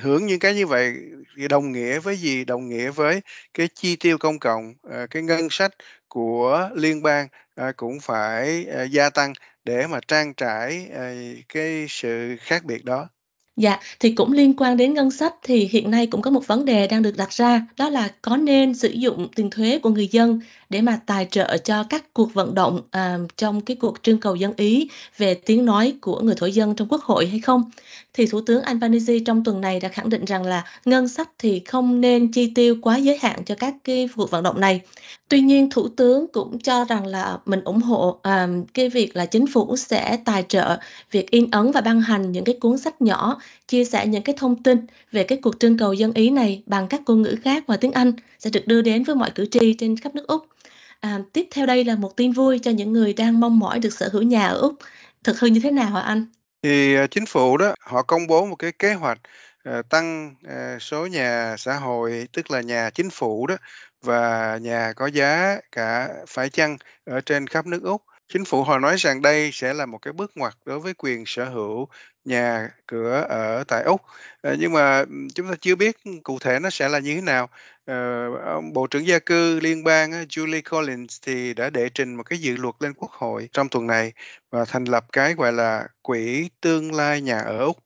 hưởng 0.01 0.25
những 0.25 0.39
cái 0.39 0.55
như 0.55 0.67
vậy 0.67 0.93
thì 1.37 1.47
đồng 1.47 1.71
nghĩa 1.71 1.99
với 1.99 2.17
gì? 2.17 2.45
Đồng 2.45 2.69
nghĩa 2.69 2.91
với 2.91 3.21
cái 3.53 3.67
chi 3.75 3.95
tiêu 3.95 4.17
công 4.17 4.39
cộng, 4.39 4.73
ờ, 4.83 5.07
cái 5.07 5.23
ngân 5.23 5.47
sách 5.49 5.71
của 6.07 6.69
liên 6.75 7.03
bang, 7.03 7.27
ờ, 7.55 7.71
cũng 7.77 7.99
phải, 7.99 8.65
ờ, 8.65 8.83
gia 8.83 9.09
tăng 9.09 9.33
để 9.65 9.87
mà 9.87 9.99
trang 10.07 10.33
trải, 10.33 10.87
cái 11.49 11.85
sự 11.89 12.35
khác 12.39 12.63
biệt 12.65 12.85
đó. 12.85 13.07
Dạ, 13.57 13.79
thì 13.99 14.11
cũng 14.11 14.31
liên 14.31 14.53
quan 14.57 14.77
đến 14.77 14.93
ngân 14.93 15.11
sách 15.11 15.33
thì 15.43 15.67
hiện 15.71 15.91
nay 15.91 16.07
cũng 16.07 16.21
có 16.21 16.31
một 16.31 16.47
vấn 16.47 16.65
đề 16.65 16.87
đang 16.87 17.01
được 17.01 17.17
đặt 17.17 17.33
ra, 17.33 17.67
đó 17.77 17.89
là 17.89 18.09
có 18.21 18.37
nên 18.37 18.73
sử 18.73 18.89
dụng 18.89 19.27
tiền 19.35 19.49
thuế 19.49 19.79
của 19.79 19.89
người 19.89 20.07
dân 20.07 20.39
để 20.69 20.81
mà 20.81 20.99
tài 21.05 21.27
trợ 21.31 21.57
cho 21.57 21.83
các 21.83 22.13
cuộc 22.13 22.33
vận 22.33 22.55
động, 22.55 22.81
à, 22.91 23.17
trong 23.37 23.61
cái 23.61 23.77
cuộc 23.77 24.03
trưng 24.03 24.19
cầu 24.19 24.35
dân 24.35 24.53
Ý 24.57 24.89
về 25.17 25.33
tiếng 25.33 25.65
nói 25.65 25.93
của 26.01 26.19
người 26.21 26.35
thổ 26.35 26.45
dân 26.45 26.75
trong 26.75 26.87
Quốc 26.87 27.01
hội 27.01 27.27
hay 27.27 27.39
không? 27.39 27.71
Thì 28.13 28.25
Thủ 28.25 28.41
tướng 28.41 28.61
Albanese 28.61 29.19
trong 29.25 29.43
tuần 29.43 29.61
này 29.61 29.79
đã 29.79 29.89
khẳng 29.89 30.09
định 30.09 30.25
rằng 30.25 30.43
là 30.43 30.63
ngân 30.85 31.07
sách 31.07 31.29
thì 31.37 31.59
không 31.59 32.01
nên 32.01 32.31
chi 32.31 32.51
tiêu 32.55 32.75
quá 32.81 32.97
giới 32.97 33.17
hạn 33.21 33.45
cho 33.45 33.55
các 33.55 33.73
cái 33.83 34.09
cuộc 34.15 34.31
vận 34.31 34.43
động 34.43 34.59
này. 34.59 34.81
Tuy 35.27 35.39
nhiên, 35.39 35.69
Thủ 35.69 35.87
tướng 35.87 36.27
cũng 36.33 36.59
cho 36.59 36.85
rằng 36.85 37.05
là 37.05 37.37
mình 37.45 37.61
ủng 37.63 37.81
hộ, 37.81 38.19
à, 38.23 38.47
cái 38.73 38.89
việc 38.89 39.15
là 39.15 39.25
chính 39.25 39.47
phủ 39.47 39.75
sẽ 39.77 40.17
tài 40.25 40.43
trợ 40.47 40.77
việc 41.11 41.31
in 41.31 41.51
ấn 41.51 41.71
và 41.71 41.81
ban 41.81 42.01
hành 42.01 42.31
những 42.31 42.45
cái 42.45 42.55
cuốn 42.61 42.77
sách 42.77 43.01
nhỏ, 43.01 43.39
chia 43.69 43.85
sẻ 43.85 44.07
những 44.07 44.23
cái 44.23 44.35
thông 44.37 44.63
tin 44.63 44.85
về 45.11 45.23
cái 45.23 45.39
cuộc 45.41 45.59
trưng 45.59 45.77
cầu 45.77 45.93
dân 45.93 46.13
Ý 46.13 46.29
này 46.29 46.63
bằng 46.65 46.87
các 46.87 47.01
ngôn 47.05 47.21
ngữ 47.21 47.35
khác 47.43 47.63
ngoài 47.67 47.79
tiếng 47.81 47.91
Anh 47.91 48.11
sẽ 48.39 48.49
được 48.49 48.67
đưa 48.67 48.81
đến 48.81 49.03
với 49.03 49.15
mọi 49.15 49.31
cử 49.35 49.45
tri 49.51 49.73
trên 49.73 49.97
khắp 49.97 50.15
nước 50.15 50.27
Úc. 50.27 50.45
À, 50.99 51.19
tiếp 51.33 51.47
theo 51.51 51.65
đây 51.65 51.83
là 51.83 51.95
một 51.95 52.17
tin 52.17 52.31
vui 52.31 52.59
cho 52.59 52.71
những 52.71 52.93
người 52.93 53.13
đang 53.13 53.39
mong 53.39 53.59
mỏi 53.59 53.79
được 53.79 53.93
sở 53.93 54.09
hữu 54.13 54.21
nhà 54.21 54.47
ở 54.47 54.57
Úc. 54.57 54.75
Thực 55.23 55.39
hư 55.39 55.47
như 55.47 55.59
thế 55.59 55.71
nào 55.71 55.89
hả 55.89 56.01
anh? 56.01 56.25
Thì, 56.63 56.95
à, 56.95 57.07
chính 57.07 57.25
phủ 57.25 57.57
đó, 57.57 57.73
họ 57.79 58.01
công 58.01 58.27
bố 58.27 58.45
một 58.45 58.55
cái 58.55 58.71
kế 58.71 58.93
hoạch, 58.93 59.19
à, 59.63 59.81
tăng, 59.89 60.35
à, 60.47 60.77
số 60.81 61.05
nhà 61.05 61.55
xã 61.57 61.75
hội, 61.75 62.27
tức 62.33 62.51
là 62.51 62.61
nhà 62.61 62.89
chính 62.89 63.09
phủ 63.09 63.47
đó, 63.47 63.55
và 64.01 64.57
nhà 64.61 64.93
có 64.95 65.07
giá 65.07 65.57
cả 65.71 66.09
phải 66.27 66.49
chăng 66.49 66.77
ở 67.05 67.21
trên 67.21 67.47
khắp 67.47 67.65
nước 67.65 67.83
Úc. 67.83 68.01
Chính 68.29 68.45
phủ 68.45 68.63
họ 68.63 68.79
nói 68.79 68.95
rằng 68.97 69.21
đây 69.21 69.49
sẽ 69.53 69.73
là 69.73 69.85
một 69.85 69.97
cái 70.01 70.13
bước 70.13 70.31
ngoặt 70.35 70.53
đối 70.65 70.79
với 70.79 70.93
quyền 70.97 71.23
sở 71.25 71.45
hữu 71.45 71.87
nhà 72.25 72.69
cửa 72.87 73.25
ở 73.29 73.63
tại 73.67 73.83
Úc. 73.83 74.01
Ờ, 74.41 74.55
nhưng 74.59 74.73
mà, 74.73 74.99
ừ, 74.99 75.05
chúng 75.35 75.47
ta 75.49 75.53
chưa 75.61 75.75
biết 75.75 75.97
cụ 76.23 76.39
thể 76.39 76.59
nó 76.59 76.69
sẽ 76.69 76.89
là 76.89 76.99
như 76.99 77.15
thế 77.15 77.21
nào. 77.21 77.49
Ờ, 77.85 77.93
ông 78.45 78.73
Bộ 78.73 78.87
trưởng 78.87 79.07
Gia 79.07 79.19
cư 79.19 79.59
liên 79.59 79.83
bang 79.83 80.11
Julie 80.11 80.61
Collins 80.71 81.17
thì 81.21 81.53
đã 81.53 81.69
đệ 81.69 81.89
trình 81.89 82.15
một 82.15 82.23
cái 82.23 82.39
dự 82.39 82.57
luật 82.57 82.75
lên 82.79 82.93
Quốc 82.93 83.11
hội 83.11 83.49
trong 83.53 83.69
tuần 83.69 83.87
này 83.87 84.13
và 84.51 84.65
thành 84.65 84.83
lập 84.83 85.05
cái, 85.11 85.33
gọi 85.33 85.53
là, 85.53 85.87
Quỹ 86.01 86.49
tương 86.61 86.93
lai 86.95 87.21
nhà 87.21 87.39
ở 87.39 87.57
Úc. 87.65 87.77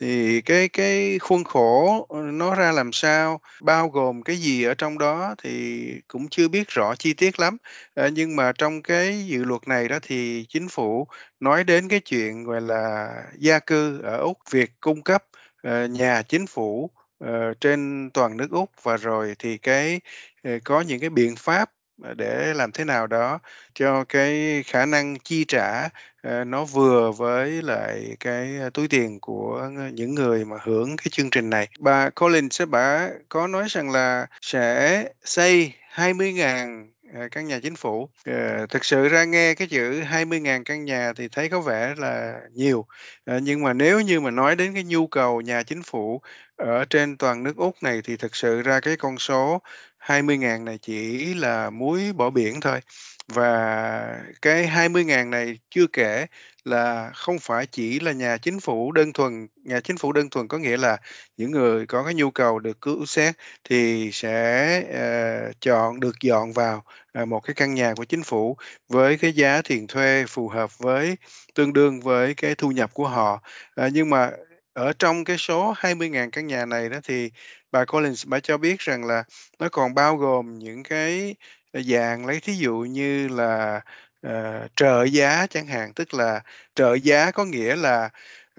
Thì 0.00 0.40
cái 0.40 0.68
cái 0.68 1.18
khuôn 1.18 1.44
khổ, 1.44 2.06
ờ, 2.08 2.22
nó 2.22 2.54
ra 2.54 2.72
làm 2.72 2.92
sao, 2.92 3.40
bao 3.62 3.88
gồm 3.88 4.22
cái 4.22 4.36
gì 4.36 4.62
ở 4.64 4.74
trong 4.74 4.98
đó 4.98 5.34
thì 5.42 5.84
cũng 6.08 6.28
chưa 6.28 6.48
biết 6.48 6.68
rõ 6.68 6.94
chi 6.94 7.14
tiết 7.14 7.40
lắm. 7.40 7.56
à, 7.94 8.08
nhưng 8.12 8.36
mà 8.36 8.52
trong 8.52 8.82
cái 8.82 9.26
dự 9.26 9.44
luật 9.44 9.68
này 9.68 9.88
đó 9.88 9.98
thì 10.02 10.46
chính 10.48 10.68
phủ 10.68 11.06
nói 11.40 11.64
đến 11.64 11.88
cái 11.88 12.00
chuyện, 12.00 12.44
gọi 12.44 12.60
là, 12.60 13.08
gia 13.38 13.58
cư 13.58 14.00
ở 14.02 14.16
Úc, 14.18 14.38
việc 14.50 14.70
cung 14.80 15.02
cấp, 15.02 15.24
uh, 15.68 15.90
nhà 15.90 16.22
chính 16.22 16.46
phủ, 16.46 16.90
uh, 17.24 17.60
trên 17.60 18.10
toàn 18.14 18.36
nước 18.36 18.48
Úc 18.50 18.70
và 18.82 18.96
rồi 18.96 19.34
thì 19.38 19.58
cái, 19.58 20.00
uh, 20.48 20.62
có 20.64 20.80
những 20.80 21.00
cái 21.00 21.10
biện 21.10 21.34
pháp, 21.36 21.70
để 22.16 22.54
làm 22.54 22.72
thế 22.72 22.84
nào 22.84 23.06
đó 23.06 23.38
cho 23.74 24.04
cái 24.04 24.62
khả 24.66 24.86
năng 24.86 25.18
chi 25.18 25.44
trả, 25.48 25.88
ờ, 26.22 26.44
nó 26.44 26.64
vừa 26.64 27.12
với 27.12 27.62
lại 27.62 28.16
cái 28.20 28.56
ờ, 28.60 28.70
túi 28.70 28.88
tiền 28.88 29.20
của 29.20 29.70
những 29.92 30.14
người 30.14 30.44
mà 30.44 30.56
hưởng 30.62 30.96
cái 30.96 31.06
chương 31.10 31.30
trình 31.30 31.50
này. 31.50 31.68
Bà 31.78 32.10
Collins 32.10 32.58
sẽ 32.58 32.66
bả 32.66 33.08
có 33.28 33.46
nói 33.46 33.64
rằng 33.68 33.90
là 33.90 34.26
sẽ 34.42 35.04
xây 35.24 35.72
20.000, 35.90 36.90
ờ, 37.14 37.28
căn 37.30 37.46
nhà 37.46 37.60
chính 37.62 37.76
phủ. 37.76 38.08
Thực 38.70 38.84
sự 38.84 39.08
ra 39.08 39.24
nghe 39.24 39.54
cái 39.54 39.68
chữ 39.68 40.00
20.000 40.00 40.64
căn 40.64 40.84
nhà 40.84 41.12
thì 41.16 41.28
thấy 41.28 41.48
có 41.48 41.60
vẻ 41.60 41.94
là 41.98 42.40
nhiều, 42.54 42.86
nhưng 43.26 43.62
mà 43.62 43.72
nếu 43.72 44.00
như 44.00 44.20
mà 44.20 44.30
nói 44.30 44.56
đến 44.56 44.74
cái 44.74 44.84
nhu 44.84 45.06
cầu 45.06 45.40
nhà 45.40 45.62
chính 45.62 45.82
phủ 45.82 46.20
ở 46.56 46.84
trên 46.90 47.16
toàn 47.16 47.42
nước 47.42 47.56
Úc 47.56 47.82
này 47.82 48.00
thì 48.04 48.16
thực 48.16 48.36
sự 48.36 48.62
ra 48.62 48.80
cái 48.80 48.96
con 48.96 49.18
số 49.18 49.62
20.000 50.06 50.64
này 50.64 50.78
chỉ 50.82 51.34
là 51.34 51.70
muối 51.70 52.12
bỏ 52.12 52.30
biển 52.30 52.60
thôi. 52.60 52.80
Và 53.28 54.22
cái 54.42 54.66
20.000 54.66 55.30
này 55.30 55.58
chưa 55.70 55.86
kể 55.92 56.26
là 56.64 57.10
không 57.14 57.38
phải 57.38 57.66
chỉ 57.66 58.00
là 58.00 58.12
nhà 58.12 58.36
chính 58.38 58.60
phủ 58.60 58.92
đơn 58.92 59.12
thuần, 59.12 59.46
nhà 59.64 59.80
chính 59.80 59.96
phủ 59.98 60.12
đơn 60.12 60.30
thuần 60.30 60.48
có 60.48 60.58
nghĩa 60.58 60.76
là 60.76 60.96
những 61.36 61.50
người 61.50 61.86
có 61.86 62.04
cái 62.04 62.14
nhu 62.14 62.30
cầu 62.30 62.58
được 62.58 62.80
cứu 62.80 63.06
xét 63.06 63.34
thì 63.64 64.10
sẽ, 64.12 64.82
uh, 65.50 65.60
chọn 65.60 66.00
được 66.00 66.20
dọn 66.20 66.52
vào, 66.52 66.84
uh, 67.22 67.28
một 67.28 67.40
cái 67.40 67.54
căn 67.54 67.74
nhà 67.74 67.94
của 67.96 68.04
chính 68.04 68.22
phủ 68.22 68.56
với 68.88 69.18
cái 69.18 69.32
giá 69.32 69.62
tiền 69.68 69.86
thuê 69.86 70.24
phù 70.28 70.48
hợp 70.48 70.78
với 70.78 71.16
tương 71.54 71.72
đương 71.72 72.00
với 72.00 72.34
cái 72.34 72.54
thu 72.54 72.70
nhập 72.70 72.94
của 72.94 73.08
họ. 73.08 73.42
Uh, 73.86 73.92
nhưng 73.92 74.10
mà 74.10 74.30
ở 74.76 74.92
trong 74.98 75.24
cái 75.24 75.38
số 75.38 75.74
20.000 75.76 76.30
căn 76.30 76.46
nhà 76.46 76.66
này 76.66 76.88
đó 76.88 76.98
thì 77.04 77.30
bà 77.72 77.84
Collins 77.84 78.26
bà 78.26 78.40
cho 78.40 78.58
biết 78.58 78.80
rằng 78.80 79.04
là 79.04 79.24
nó 79.58 79.68
còn 79.68 79.94
bao 79.94 80.16
gồm 80.16 80.58
những 80.58 80.82
cái, 80.82 81.34
ờ, 81.72 81.80
dạng 81.82 82.26
lấy 82.26 82.40
thí 82.40 82.52
dụ 82.54 82.74
như 82.78 83.28
là, 83.28 83.80
uh, 84.26 84.32
trợ 84.76 85.04
giá 85.04 85.46
chẳng 85.50 85.66
hạn, 85.66 85.92
tức 85.94 86.14
là 86.14 86.40
trợ 86.74 86.94
giá 86.94 87.30
có 87.30 87.44
nghĩa 87.44 87.76
là, 87.76 88.10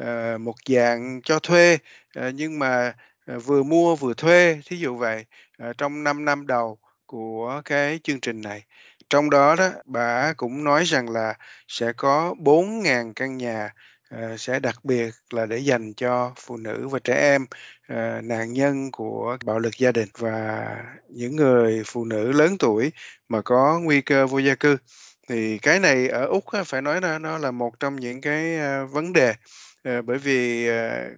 uh, 0.01 0.41
một 0.41 0.55
dạng 0.69 1.21
cho 1.23 1.39
thuê, 1.39 1.77
uh, 2.19 2.23
nhưng 2.33 2.59
mà, 2.59 2.93
uh, 3.35 3.45
vừa 3.45 3.63
mua 3.63 3.95
vừa 3.95 4.13
thuê, 4.13 4.61
thí 4.65 4.77
dụ 4.77 4.95
vậy, 4.97 5.25
uh, 5.69 5.77
trong 5.77 6.03
5 6.03 6.25
năm 6.25 6.47
đầu 6.47 6.77
của 7.05 7.61
cái 7.65 7.99
chương 8.03 8.19
trình 8.19 8.41
này. 8.41 8.63
Trong 9.09 9.29
đó 9.29 9.55
đó, 9.55 9.69
bà 9.85 10.33
cũng 10.37 10.63
nói 10.63 10.83
rằng 10.83 11.09
là 11.09 11.33
sẽ 11.67 11.93
có 11.97 12.35
4.000 12.39 13.13
căn 13.13 13.37
nhà 13.37 13.69
Ờ, 14.09 14.37
sẽ 14.37 14.59
đặc 14.59 14.85
biệt 14.85 15.09
là 15.29 15.45
để 15.45 15.57
dành 15.57 15.93
cho 15.93 16.33
phụ 16.39 16.57
nữ 16.57 16.87
và 16.87 16.99
trẻ 16.99 17.13
em 17.15 17.45
ờ, 17.87 18.21
nạn 18.21 18.53
nhân 18.53 18.91
của 18.91 19.37
bạo 19.45 19.59
lực 19.59 19.77
gia 19.77 19.91
đình 19.91 20.07
và 20.17 20.65
những 21.09 21.35
người 21.35 21.83
phụ 21.85 22.05
nữ 22.05 22.31
lớn 22.31 22.57
tuổi 22.59 22.91
mà 23.29 23.41
có 23.41 23.79
nguy 23.83 24.01
cơ 24.01 24.27
vô 24.27 24.39
gia 24.39 24.55
cư. 24.55 24.77
Thì 25.29 25.57
cái 25.57 25.79
này 25.79 26.07
ở 26.07 26.25
Úc 26.25 26.43
phải 26.65 26.81
nói 26.81 27.01
là 27.01 27.19
nó 27.19 27.37
là 27.37 27.51
một 27.51 27.79
trong 27.79 27.95
những 27.95 28.21
cái 28.21 28.57
ờ, 28.57 28.85
vấn 28.85 29.13
đề 29.13 29.33
bởi 29.83 30.17
vì 30.17 30.67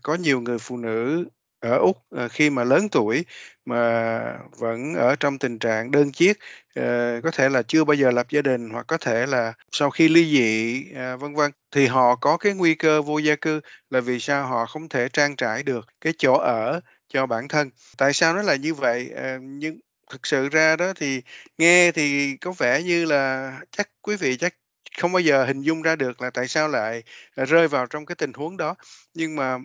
có 0.03 0.15
nhiều 0.15 0.41
người 0.41 0.57
phụ 0.59 0.77
nữ 0.77 1.25
ở 1.59 1.77
Úc 1.77 1.97
ờ, 2.09 2.27
khi 2.27 2.49
mà 2.49 2.63
lớn 2.63 2.89
tuổi 2.91 3.25
mà 3.65 4.19
vẫn 4.59 4.93
ở 4.95 5.15
trong 5.15 5.39
tình 5.39 5.59
trạng 5.59 5.91
đơn 5.91 6.11
chiếc, 6.11 6.37
ờ, 6.75 6.83
có 7.23 7.31
thể 7.31 7.49
là 7.49 7.61
chưa 7.63 7.83
bao 7.83 7.95
giờ 7.95 8.11
lập 8.11 8.27
gia 8.29 8.41
đình 8.41 8.69
hoặc 8.69 8.85
có 8.87 8.97
thể 8.97 9.25
là 9.25 9.53
sau 9.71 9.89
khi 9.89 10.07
ly 10.09 10.25
dị, 10.25 10.83
à, 10.95 11.15
vân 11.15 11.35
vân, 11.35 11.51
thì 11.71 11.87
họ 11.87 12.15
có 12.15 12.37
cái 12.37 12.53
nguy 12.53 12.75
cơ 12.75 13.01
vô 13.01 13.17
gia 13.17 13.35
cư 13.35 13.61
là 13.89 13.99
vì 14.01 14.19
sao 14.19 14.47
họ 14.47 14.65
không 14.65 14.89
thể 14.89 15.09
trang 15.13 15.35
trải 15.35 15.63
được 15.63 15.85
cái 16.01 16.13
chỗ 16.17 16.33
ở 16.33 16.79
cho 17.13 17.25
bản 17.25 17.47
thân. 17.47 17.69
Tại 17.97 18.13
sao 18.13 18.33
nó 18.35 18.41
là 18.41 18.55
như 18.55 18.73
vậy? 18.73 19.09
Ờ, 19.15 19.37
nhưng 19.41 19.79
thực 20.11 20.27
sự 20.27 20.49
ra 20.49 20.75
đó 20.75 20.93
thì 20.95 21.21
nghe 21.57 21.91
thì 21.91 22.37
có 22.41 22.51
vẻ 22.57 22.83
như 22.83 23.05
là 23.05 23.51
chắc 23.71 23.89
quý 24.01 24.15
vị 24.15 24.37
chắc 24.37 24.53
không 24.99 25.11
bao 25.11 25.19
giờ 25.19 25.45
hình 25.45 25.61
dung 25.61 25.81
ra 25.81 25.95
được 25.95 26.21
là 26.21 26.29
tại 26.29 26.47
sao 26.47 26.67
lại 26.67 27.03
à, 27.35 27.45
rơi 27.45 27.67
vào 27.67 27.85
trong 27.85 28.05
cái 28.05 28.15
tình 28.15 28.33
huống 28.33 28.57
đó. 28.57 28.75
Nhưng 29.13 29.35
mà 29.35 29.57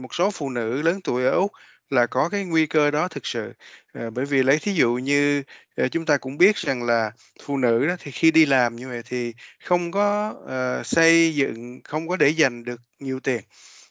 một 0.00 0.14
số 0.14 0.30
phụ 0.30 0.50
nữ 0.50 0.82
lớn 0.82 1.00
tuổi 1.04 1.24
ở 1.24 1.30
Úc 1.30 1.52
là 1.90 2.06
có 2.06 2.28
cái 2.28 2.44
nguy 2.44 2.66
cơ 2.66 2.90
đó 2.90 3.08
thực 3.08 3.26
sự. 3.26 3.52
À, 3.92 4.10
bởi 4.10 4.24
vì 4.24 4.42
lấy 4.42 4.58
thí 4.58 4.72
dụ 4.72 4.94
như 4.94 5.42
à, 5.76 5.88
chúng 5.88 6.06
ta 6.06 6.16
cũng 6.16 6.38
biết 6.38 6.56
rằng 6.56 6.82
là 6.82 7.12
phụ 7.42 7.56
nữ 7.56 7.86
đó 7.86 7.96
thì 7.98 8.10
khi 8.10 8.30
đi 8.30 8.46
làm 8.46 8.76
như 8.76 8.88
vậy 8.88 9.02
thì 9.04 9.34
không 9.64 9.90
có 9.90 10.34
ờ, 10.46 10.82
xây 10.84 11.34
dựng, 11.34 11.80
không 11.84 12.08
có 12.08 12.16
để 12.16 12.28
dành 12.28 12.64
được 12.64 12.80
nhiều 12.98 13.20
tiền. 13.20 13.40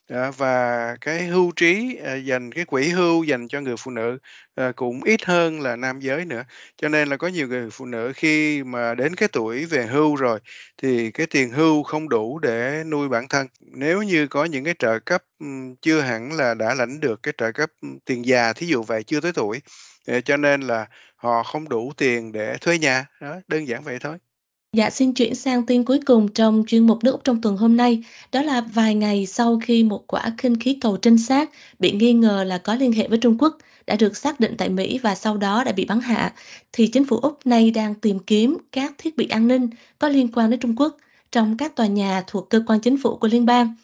Dạ, 0.10 0.32
và 0.38 0.96
cái 1.02 1.24
hưu 1.28 1.52
trí, 1.56 1.98
à, 2.04 2.16
dành 2.16 2.52
cái 2.52 2.66
quỹ 2.66 2.90
hưu 2.90 3.24
dành 3.24 3.48
cho 3.48 3.62
người 3.62 3.76
phụ 3.80 3.92
nữ, 3.92 4.18
à, 4.56 4.72
cũng 4.76 5.04
ít 5.04 5.26
hơn 5.26 5.62
là 5.62 5.76
nam 5.76 6.00
giới 6.00 6.26
nữa. 6.26 6.44
Cho 6.78 6.90
nên 6.90 7.08
là 7.08 7.18
có 7.18 7.28
nhiều 7.28 7.48
người 7.48 7.70
phụ 7.72 7.86
nữ 7.86 8.12
khi 8.16 8.64
mà 8.64 8.96
đến 8.96 9.16
cái 9.16 9.30
tuổi 9.32 9.66
về 9.66 9.86
hưu 9.86 10.16
rồi 10.16 10.40
thì 10.78 11.12
cái 11.12 11.28
tiền 11.28 11.50
hưu 11.52 11.84
không 11.84 12.10
đủ 12.10 12.40
để 12.40 12.84
nuôi 12.88 13.10
bản 13.10 13.28
thân. 13.28 13.48
Nếu 13.60 14.02
như 14.04 14.28
có 14.28 14.46
những 14.46 14.64
cái 14.64 14.76
trợ 14.80 15.00
cấp, 15.00 15.24
chưa 15.82 16.02
hẳn 16.02 16.34
là 16.34 16.54
đã 16.54 16.74
lãnh 16.74 17.00
được 17.00 17.24
cái 17.24 17.34
trợ 17.38 17.52
cấp, 17.52 17.70
tiền 18.06 18.26
già, 18.26 18.54
thí 18.54 18.68
dụ 18.68 18.84
vậy, 18.84 19.04
chưa 19.04 19.20
tới 19.22 19.32
tuổi, 19.36 19.62
cho 20.26 20.38
nên 20.38 20.62
là 20.62 20.88
họ 21.16 21.44
không 21.44 21.70
đủ 21.70 21.92
tiền 21.98 22.32
để 22.32 22.58
thuê 22.62 22.78
nhà, 22.78 23.06
đó, 23.22 23.36
đơn 23.48 23.68
giản 23.68 23.84
vậy 23.84 23.98
thôi. 24.02 24.18
Dạ, 24.76 24.90
xin 24.90 25.14
chuyển 25.14 25.36
sang 25.36 25.66
tin 25.66 25.84
cuối 25.84 26.00
cùng 26.06 26.28
trong 26.28 26.64
chuyên 26.68 26.88
mục 26.88 27.04
nước 27.04 27.12
Úc 27.12 27.24
trong 27.24 27.42
tuần 27.42 27.58
hôm 27.58 27.78
nay. 27.78 28.04
Đó 28.32 28.42
là 28.42 28.62
vài 28.62 28.96
ngày 28.96 29.26
sau 29.26 29.60
khi 29.64 29.84
một 29.84 30.04
quả 30.08 30.34
khinh 30.38 30.60
khí 30.60 30.78
cầu 30.82 30.98
trinh 30.98 31.18
sát 31.18 31.50
bị 31.80 31.92
nghi 31.92 32.14
ngờ 32.14 32.44
là 32.44 32.58
có 32.58 32.76
liên 32.76 32.92
hệ 32.92 33.08
với 33.08 33.18
Trung 33.18 33.38
Quốc 33.40 33.58
đã 33.88 33.96
được 33.96 34.18
xác 34.18 34.40
định 34.40 34.56
tại 34.58 34.70
Mỹ 34.70 35.00
và 35.04 35.16
sau 35.16 35.38
đó 35.38 35.64
đã 35.64 35.72
bị 35.72 35.86
bắn 35.86 36.00
hạ, 36.00 36.34
thì 36.74 36.88
chính 36.88 37.06
phủ 37.06 37.18
Úc 37.18 37.40
nay 37.46 37.72
đang 37.72 37.96
tìm 37.96 38.20
kiếm 38.20 38.58
các 38.72 38.94
thiết 38.98 39.18
bị 39.18 39.28
an 39.28 39.48
ninh 39.48 39.68
có 40.00 40.08
liên 40.08 40.32
quan 40.32 40.50
đến 40.50 40.60
Trung 40.60 40.76
Quốc 40.78 40.98
trong 41.32 41.58
các 41.58 41.76
tòa 41.76 41.88
nhà 41.88 42.24
thuộc 42.28 42.50
cơ 42.50 42.62
quan 42.68 42.80
chính 42.80 42.98
phủ 42.98 43.16
của 43.16 43.28
liên 43.28 43.46
bang. 43.46 43.76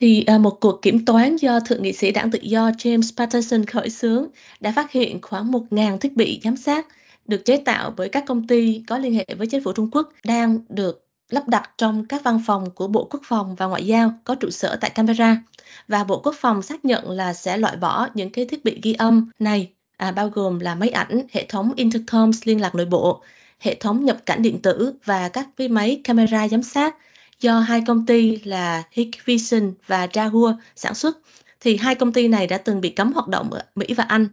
Thì 0.00 0.24
à, 0.26 0.38
một 0.38 0.60
cuộc 0.60 0.82
kiểm 0.82 1.04
toán 1.04 1.36
do 1.36 1.60
Thượng 1.60 1.82
nghị 1.82 1.92
sĩ 1.92 2.10
đảng 2.10 2.30
tự 2.30 2.38
do 2.42 2.70
James 2.70 3.16
Patterson 3.16 3.64
khởi 3.64 3.90
xướng 3.90 4.26
đã 4.60 4.72
phát 4.76 4.92
hiện 4.92 5.20
khoảng 5.22 5.52
1.000 5.52 5.98
thiết 5.98 6.16
bị 6.16 6.40
giám 6.44 6.56
sát 6.56 6.86
được 7.26 7.44
chế 7.44 7.56
tạo 7.56 7.94
bởi 7.96 8.08
các 8.08 8.24
công 8.26 8.46
ty 8.46 8.82
có 8.86 8.98
liên 8.98 9.14
hệ 9.14 9.26
với 9.38 9.46
chính 9.46 9.64
phủ 9.64 9.72
Trung 9.72 9.90
Quốc 9.92 10.12
đang 10.24 10.58
được 10.68 11.06
lắp 11.30 11.48
đặt 11.48 11.70
trong 11.78 12.04
các 12.06 12.24
văn 12.24 12.40
phòng 12.46 12.70
của 12.70 12.88
Bộ 12.88 13.08
Quốc 13.10 13.20
phòng 13.24 13.54
và 13.54 13.66
Ngoại 13.66 13.86
giao 13.86 14.12
có 14.24 14.34
trụ 14.34 14.50
sở 14.50 14.76
tại 14.80 14.90
Canberra. 14.90 15.42
Và 15.88 16.04
Bộ 16.04 16.20
Quốc 16.24 16.34
phòng 16.38 16.62
xác 16.62 16.84
nhận 16.84 17.10
là 17.10 17.32
sẽ 17.32 17.56
loại 17.56 17.76
bỏ 17.76 18.08
những 18.14 18.30
cái 18.30 18.44
thiết 18.44 18.64
bị 18.64 18.80
ghi 18.82 18.92
âm 18.92 19.30
này 19.38 19.72
à, 19.96 20.12
bao 20.12 20.28
gồm 20.28 20.58
là 20.58 20.74
máy 20.74 20.88
ảnh, 20.88 21.22
hệ 21.32 21.46
thống 21.48 21.72
intercoms 21.76 22.40
liên 22.44 22.60
lạc 22.60 22.74
nội 22.74 22.86
bộ, 22.86 23.22
hệ 23.58 23.74
thống 23.74 24.04
nhập 24.04 24.16
cảnh 24.26 24.42
điện 24.42 24.62
tử 24.62 24.92
và 25.04 25.28
các 25.28 25.48
cái 25.56 25.68
máy 25.68 26.00
camera 26.04 26.48
giám 26.48 26.62
sát 26.62 26.96
do 27.40 27.60
hai 27.60 27.82
công 27.86 28.06
ty 28.06 28.36
là 28.44 28.82
Hikvision 28.90 29.72
và 29.86 30.06
Jaguar 30.06 30.54
sản 30.76 30.94
xuất. 30.94 31.18
Thì 31.60 31.76
hai 31.76 31.94
công 31.94 32.12
ty 32.12 32.28
này 32.28 32.46
đã 32.46 32.58
từng 32.58 32.80
bị 32.80 32.90
cấm 32.90 33.12
hoạt 33.12 33.28
động 33.28 33.50
ở 33.50 33.62
Mỹ 33.74 33.86
và 33.96 34.04
Anh. 34.04 34.28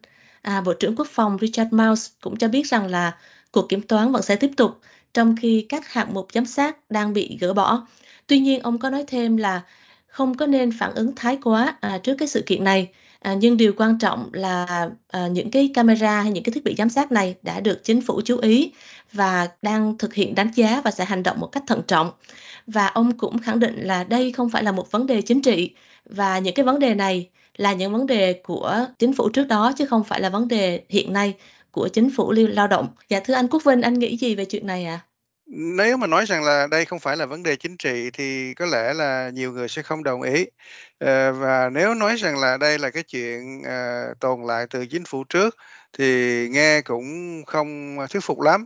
À, 0.47 0.61
Bộ 0.61 0.73
trưởng 0.73 0.95
Quốc 0.95 1.07
phòng 1.11 1.37
Richard 1.41 1.73
Mouse 1.73 2.11
cũng 2.21 2.37
cho 2.37 2.47
biết 2.47 2.67
rằng 2.67 2.87
là 2.87 3.17
cuộc 3.51 3.69
kiểm 3.69 3.81
toán 3.81 4.11
vẫn 4.11 4.21
sẽ 4.21 4.35
tiếp 4.35 4.51
tục 4.57 4.79
trong 5.13 5.35
khi 5.41 5.65
các 5.69 5.87
hạng 5.87 6.13
mục 6.13 6.27
giám 6.33 6.45
sát 6.45 6.77
đang 6.89 7.13
bị 7.13 7.37
gỡ 7.41 7.53
bỏ. 7.53 7.87
Tuy 8.27 8.39
nhiên, 8.39 8.61
ông 8.61 8.77
có 8.79 8.89
nói 8.89 9.03
thêm 9.07 9.37
là 9.37 9.61
không 10.07 10.37
có 10.37 10.45
nên 10.47 10.71
phản 10.79 10.93
ứng 10.95 11.15
thái 11.15 11.37
quá 11.43 11.77
à, 11.81 11.97
trước 12.03 12.15
cái 12.19 12.27
sự 12.27 12.43
kiện 12.45 12.63
này. 12.63 12.87
À, 13.19 13.33
nhưng 13.33 13.57
điều 13.57 13.73
quan 13.77 13.99
trọng 13.99 14.29
là 14.33 14.89
à, 15.07 15.27
những 15.27 15.51
cái 15.51 15.71
camera 15.73 16.21
hay 16.21 16.31
những 16.31 16.43
cái 16.43 16.53
thiết 16.53 16.63
bị 16.63 16.75
giám 16.77 16.89
sát 16.89 17.11
này 17.11 17.35
đã 17.41 17.59
được 17.59 17.83
chính 17.83 18.01
phủ 18.01 18.21
chú 18.25 18.37
ý 18.37 18.71
và 19.13 19.47
đang 19.61 19.97
thực 19.97 20.13
hiện 20.13 20.35
đánh 20.35 20.51
giá 20.55 20.81
và 20.83 20.91
sẽ 20.91 21.05
hành 21.05 21.23
động 21.23 21.39
một 21.39 21.47
cách 21.47 21.63
thận 21.67 21.81
trọng. 21.87 22.11
Và 22.67 22.87
ông 22.87 23.17
cũng 23.17 23.39
khẳng 23.39 23.59
định 23.59 23.75
là 23.81 24.03
đây 24.03 24.31
không 24.31 24.49
phải 24.49 24.63
là 24.63 24.71
một 24.71 24.91
vấn 24.91 25.07
đề 25.07 25.21
chính 25.21 25.41
trị 25.41 25.75
và 26.05 26.39
những 26.39 26.53
cái 26.53 26.65
vấn 26.65 26.79
đề 26.79 26.95
này 26.95 27.29
là 27.57 27.73
những 27.73 27.93
vấn 27.93 28.05
đề 28.05 28.33
của 28.43 28.85
chính 28.99 29.13
phủ 29.13 29.29
trước 29.29 29.47
đó 29.47 29.71
chứ 29.77 29.85
không 29.85 30.03
phải 30.03 30.21
là 30.21 30.29
vấn 30.29 30.47
đề 30.47 30.83
hiện 30.89 31.13
nay 31.13 31.33
của 31.71 31.87
chính 31.87 32.09
phủ 32.15 32.31
lao 32.31 32.67
động. 32.67 32.87
Dạ 33.09 33.19
thưa 33.19 33.33
anh 33.33 33.47
Quốc 33.47 33.63
Vinh, 33.65 33.81
anh 33.81 33.93
nghĩ 33.93 34.17
gì 34.17 34.35
về 34.35 34.45
chuyện 34.45 34.67
này 34.67 34.85
ạ? 34.85 34.99
À? 35.03 35.07
Nếu 35.49 35.97
mà 35.97 36.07
nói 36.07 36.25
rằng 36.25 36.43
là 36.43 36.67
đây 36.67 36.85
không 36.85 36.99
phải 36.99 37.17
là 37.17 37.25
vấn 37.25 37.43
đề 37.43 37.55
chính 37.55 37.77
trị 37.77 38.09
thì 38.13 38.53
có 38.53 38.65
lẽ 38.65 38.93
là 38.93 39.29
nhiều 39.33 39.51
người 39.51 39.67
sẽ 39.67 39.81
không 39.81 40.03
đồng 40.03 40.21
ý. 40.21 40.45
Ờ, 40.99 41.33
và 41.33 41.69
nếu 41.69 41.93
nói 41.93 42.15
rằng 42.15 42.39
là 42.39 42.57
đây 42.57 42.79
là 42.79 42.89
cái 42.89 43.03
chuyện 43.03 43.61
à, 43.65 44.05
tồn 44.19 44.47
lại 44.47 44.65
từ 44.69 44.85
chính 44.85 45.03
phủ 45.05 45.23
trước 45.23 45.57
thì 45.93 46.03
nghe 46.49 46.81
cũng 46.81 47.05
không 47.45 47.97
thuyết 48.09 48.23
phục 48.23 48.41
lắm. 48.41 48.65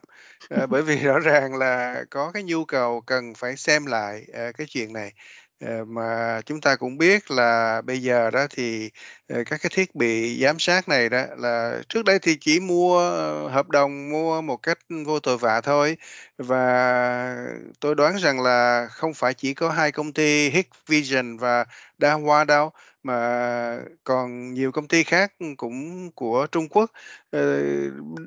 À, 0.49 0.65
bởi 0.69 0.81
vì 0.81 0.97
rõ 0.97 1.19
ràng 1.19 1.55
là 1.55 2.03
có 2.09 2.31
cái 2.31 2.43
nhu 2.43 2.65
cầu 2.65 3.01
cần 3.01 3.33
phải 3.33 3.57
xem 3.57 3.85
lại 3.85 4.25
cái 4.33 4.67
chuyện 4.69 4.93
này. 4.93 5.11
Ờ, 5.61 5.85
mà 5.85 6.41
chúng 6.45 6.61
ta 6.61 6.75
cũng 6.75 6.97
biết 6.97 7.31
là 7.31 7.81
bây 7.85 8.01
giờ 8.01 8.31
đó 8.31 8.47
thì, 8.49 8.89
ờ, 9.29 9.43
các 9.45 9.59
cái 9.63 9.69
thiết 9.75 9.95
bị 9.95 10.39
giám 10.43 10.59
sát 10.59 10.87
này 10.89 11.09
đó 11.09 11.23
là 11.37 11.81
trước 11.89 12.05
đây 12.05 12.19
thì 12.19 12.37
chỉ 12.41 12.59
mua 12.59 12.97
ờ, 12.99 13.47
hợp 13.49 13.69
đồng 13.69 14.09
mua 14.09 14.41
một 14.41 14.57
cách 14.57 14.77
vô 15.05 15.19
tội 15.19 15.37
vạ 15.37 15.61
thôi. 15.61 15.97
Và 16.37 17.35
tôi 17.79 17.95
đoán 17.95 18.15
rằng 18.17 18.41
là 18.41 18.87
không 18.91 19.13
phải 19.13 19.33
chỉ 19.33 19.53
có 19.53 19.69
hai 19.69 19.91
công 19.91 20.13
ty 20.13 20.49
Hikvision 20.49 21.37
và 21.37 21.65
Dahua 21.99 22.43
đâu, 22.45 22.71
mà 23.03 23.79
còn 24.03 24.53
nhiều 24.53 24.71
công 24.71 24.87
ty 24.87 25.03
khác 25.03 25.33
cũng 25.57 26.11
của 26.11 26.47
Trung 26.51 26.67
Quốc. 26.69 26.91
Ờ, 27.31 27.61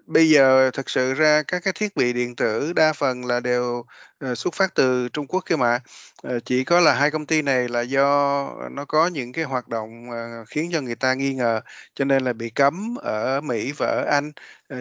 bây 0.07 0.31
giờ 0.31 0.71
thật 0.75 0.91
sự 0.91 1.15
ra 1.15 1.43
các 1.49 1.63
cái 1.65 1.73
thiết 1.77 1.97
bị 1.97 2.13
điện 2.13 2.37
tử 2.37 2.73
đa 2.73 2.93
phần 2.93 3.25
là 3.27 3.41
đều, 3.41 3.85
ờ, 4.19 4.35
xuất 4.35 4.55
phát 4.55 4.75
từ 4.75 5.09
Trung 5.09 5.27
Quốc 5.27 5.41
kia 5.47 5.57
mà. 5.57 5.81
Ờ, 6.23 6.41
chỉ 6.45 6.65
có 6.65 6.81
là 6.81 6.95
hai 6.95 7.11
công 7.11 7.27
ty 7.27 7.43
này 7.43 7.69
là 7.69 7.81
do 7.81 8.05
nó 8.71 8.85
có 8.85 9.07
những 9.07 9.33
cái 9.33 9.45
hoạt 9.45 9.69
động, 9.69 10.07
khiến 10.49 10.71
cho 10.73 10.81
người 10.81 10.95
ta 10.95 11.15
nghi 11.15 11.35
ngờ, 11.35 11.61
cho 11.95 12.05
nên 12.05 12.25
là 12.25 12.33
bị 12.33 12.51
cấm 12.51 12.95
ở 13.03 13.41
Mỹ 13.41 13.73
và 13.77 13.87
ở 13.87 14.05
Anh. 14.11 14.33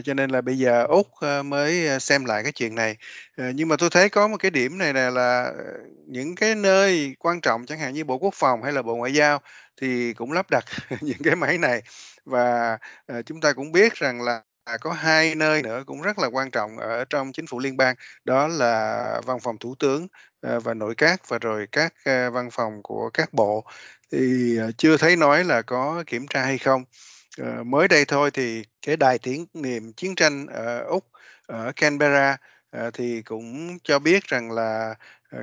Cho 0.03 0.13
nên 0.13 0.29
là 0.29 0.41
bây 0.41 0.57
giờ 0.57 0.85
Úc, 0.89 1.07
mới, 1.45 1.99
xem 1.99 2.25
lại 2.25 2.43
cái 2.43 2.51
chuyện 2.51 2.75
này. 2.75 2.97
Nhưng 3.37 3.67
mà 3.67 3.75
tôi 3.77 3.89
thấy 3.89 4.09
có 4.09 4.27
một 4.27 4.37
cái 4.39 4.51
điểm 4.51 4.77
này 4.77 4.93
là 4.93 5.53
những 6.07 6.35
cái 6.35 6.55
nơi 6.55 7.15
quan 7.19 7.41
trọng 7.41 7.65
chẳng 7.65 7.79
hạn 7.79 7.93
như 7.93 8.03
Bộ 8.03 8.17
Quốc 8.17 8.33
phòng 8.33 8.63
hay 8.63 8.73
là 8.73 8.81
Bộ 8.81 8.95
Ngoại 8.95 9.13
giao 9.13 9.39
thì 9.81 10.13
cũng 10.13 10.31
lắp 10.31 10.45
đặt 10.51 10.65
những 11.01 11.17
cái 11.23 11.35
máy 11.35 11.57
này. 11.57 11.81
Và, 12.25 12.77
ờ, 13.07 13.21
chúng 13.21 13.41
ta 13.41 13.53
cũng 13.53 13.71
biết 13.71 13.93
rằng 13.95 14.21
là 14.21 14.41
có 14.81 14.91
hai 14.91 15.35
nơi 15.35 15.61
nữa 15.63 15.83
cũng 15.87 16.01
rất 16.01 16.19
là 16.19 16.27
quan 16.27 16.51
trọng 16.51 16.77
ở 16.77 17.05
trong 17.09 17.31
chính 17.31 17.47
phủ 17.47 17.59
liên 17.59 17.77
bang, 17.77 17.95
đó 18.25 18.47
là 18.47 19.21
Văn 19.25 19.39
phòng 19.39 19.57
Thủ 19.57 19.75
tướng, 19.79 20.07
ờ, 20.41 20.59
và 20.59 20.73
Nội 20.73 20.93
các 20.97 21.21
và 21.29 21.37
rồi 21.39 21.67
các, 21.71 21.93
ờ, 22.05 22.31
văn 22.31 22.49
phòng 22.51 22.83
của 22.83 23.09
các 23.13 23.33
bộ. 23.33 23.63
Thì, 24.11 24.57
chưa 24.77 24.97
thấy 24.97 25.15
nói 25.15 25.43
là 25.43 25.61
có 25.61 26.03
kiểm 26.07 26.27
tra 26.27 26.43
hay 26.45 26.57
không. 26.57 26.83
Mới 27.65 27.87
đây 27.87 28.05
thôi 28.05 28.31
thì 28.31 28.63
cái 28.87 28.97
đài 28.97 29.19
tiếng 29.19 29.45
niệm 29.53 29.93
chiến 29.93 30.15
tranh 30.15 30.47
ở 30.47 30.79
Úc, 30.83 31.05
ở 31.47 31.71
Canberra, 31.75 32.37
thì 32.93 33.21
cũng 33.21 33.77
cho 33.83 33.99
biết 33.99 34.23
rằng 34.23 34.51
là, 34.51 34.95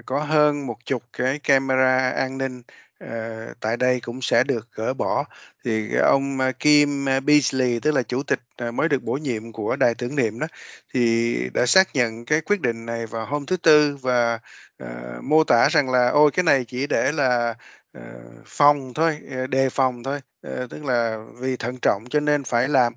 có 0.06 0.20
hơn 0.20 0.66
một 0.66 0.76
chục 0.86 1.02
cái 1.12 1.38
camera 1.38 2.10
an 2.10 2.38
ninh, 2.38 2.62
Ờ, 3.00 3.54
tại 3.60 3.76
đây 3.76 4.00
cũng 4.00 4.20
sẽ 4.22 4.44
được 4.44 4.68
gỡ 4.74 4.94
bỏ. 4.94 5.24
Thì 5.64 5.94
ông, 5.96 6.40
à, 6.40 6.52
Kim, 6.52 7.08
à, 7.08 7.20
Beasley 7.20 7.80
tức 7.80 7.90
là 7.94 8.02
chủ 8.02 8.22
tịch, 8.22 8.40
à, 8.56 8.70
mới 8.70 8.88
được 8.88 9.02
bổ 9.02 9.12
nhiệm 9.12 9.52
của 9.52 9.76
đài 9.76 9.94
tưởng 9.94 10.16
niệm 10.16 10.38
đó, 10.38 10.46
thì 10.94 11.36
đã 11.54 11.66
xác 11.66 11.88
nhận 11.94 12.24
cái 12.24 12.40
quyết 12.40 12.60
định 12.60 12.86
này 12.86 13.06
vào 13.06 13.26
hôm 13.26 13.46
thứ 13.46 13.56
Tư 13.56 13.96
và, 13.96 14.38
uh, 14.84 14.88
mô 15.24 15.44
tả 15.44 15.68
rằng 15.68 15.90
là 15.90 16.08
"Ôi, 16.08 16.30
cái 16.30 16.42
này 16.44 16.64
chỉ 16.68 16.86
để 16.86 17.12
là 17.12 17.54
uh, 17.98 18.02
phòng 18.46 18.94
thôi, 18.94 19.18
đề 19.50 19.68
phòng 19.70 20.02
thôi, 20.02 20.20
uh, 20.48 20.70
tức 20.70 20.84
là 20.84 21.18
vì 21.40 21.56
thận 21.56 21.78
trọng 21.82 22.04
cho 22.10 22.20
nên 22.20 22.44
phải 22.44 22.68
làm. 22.68 22.92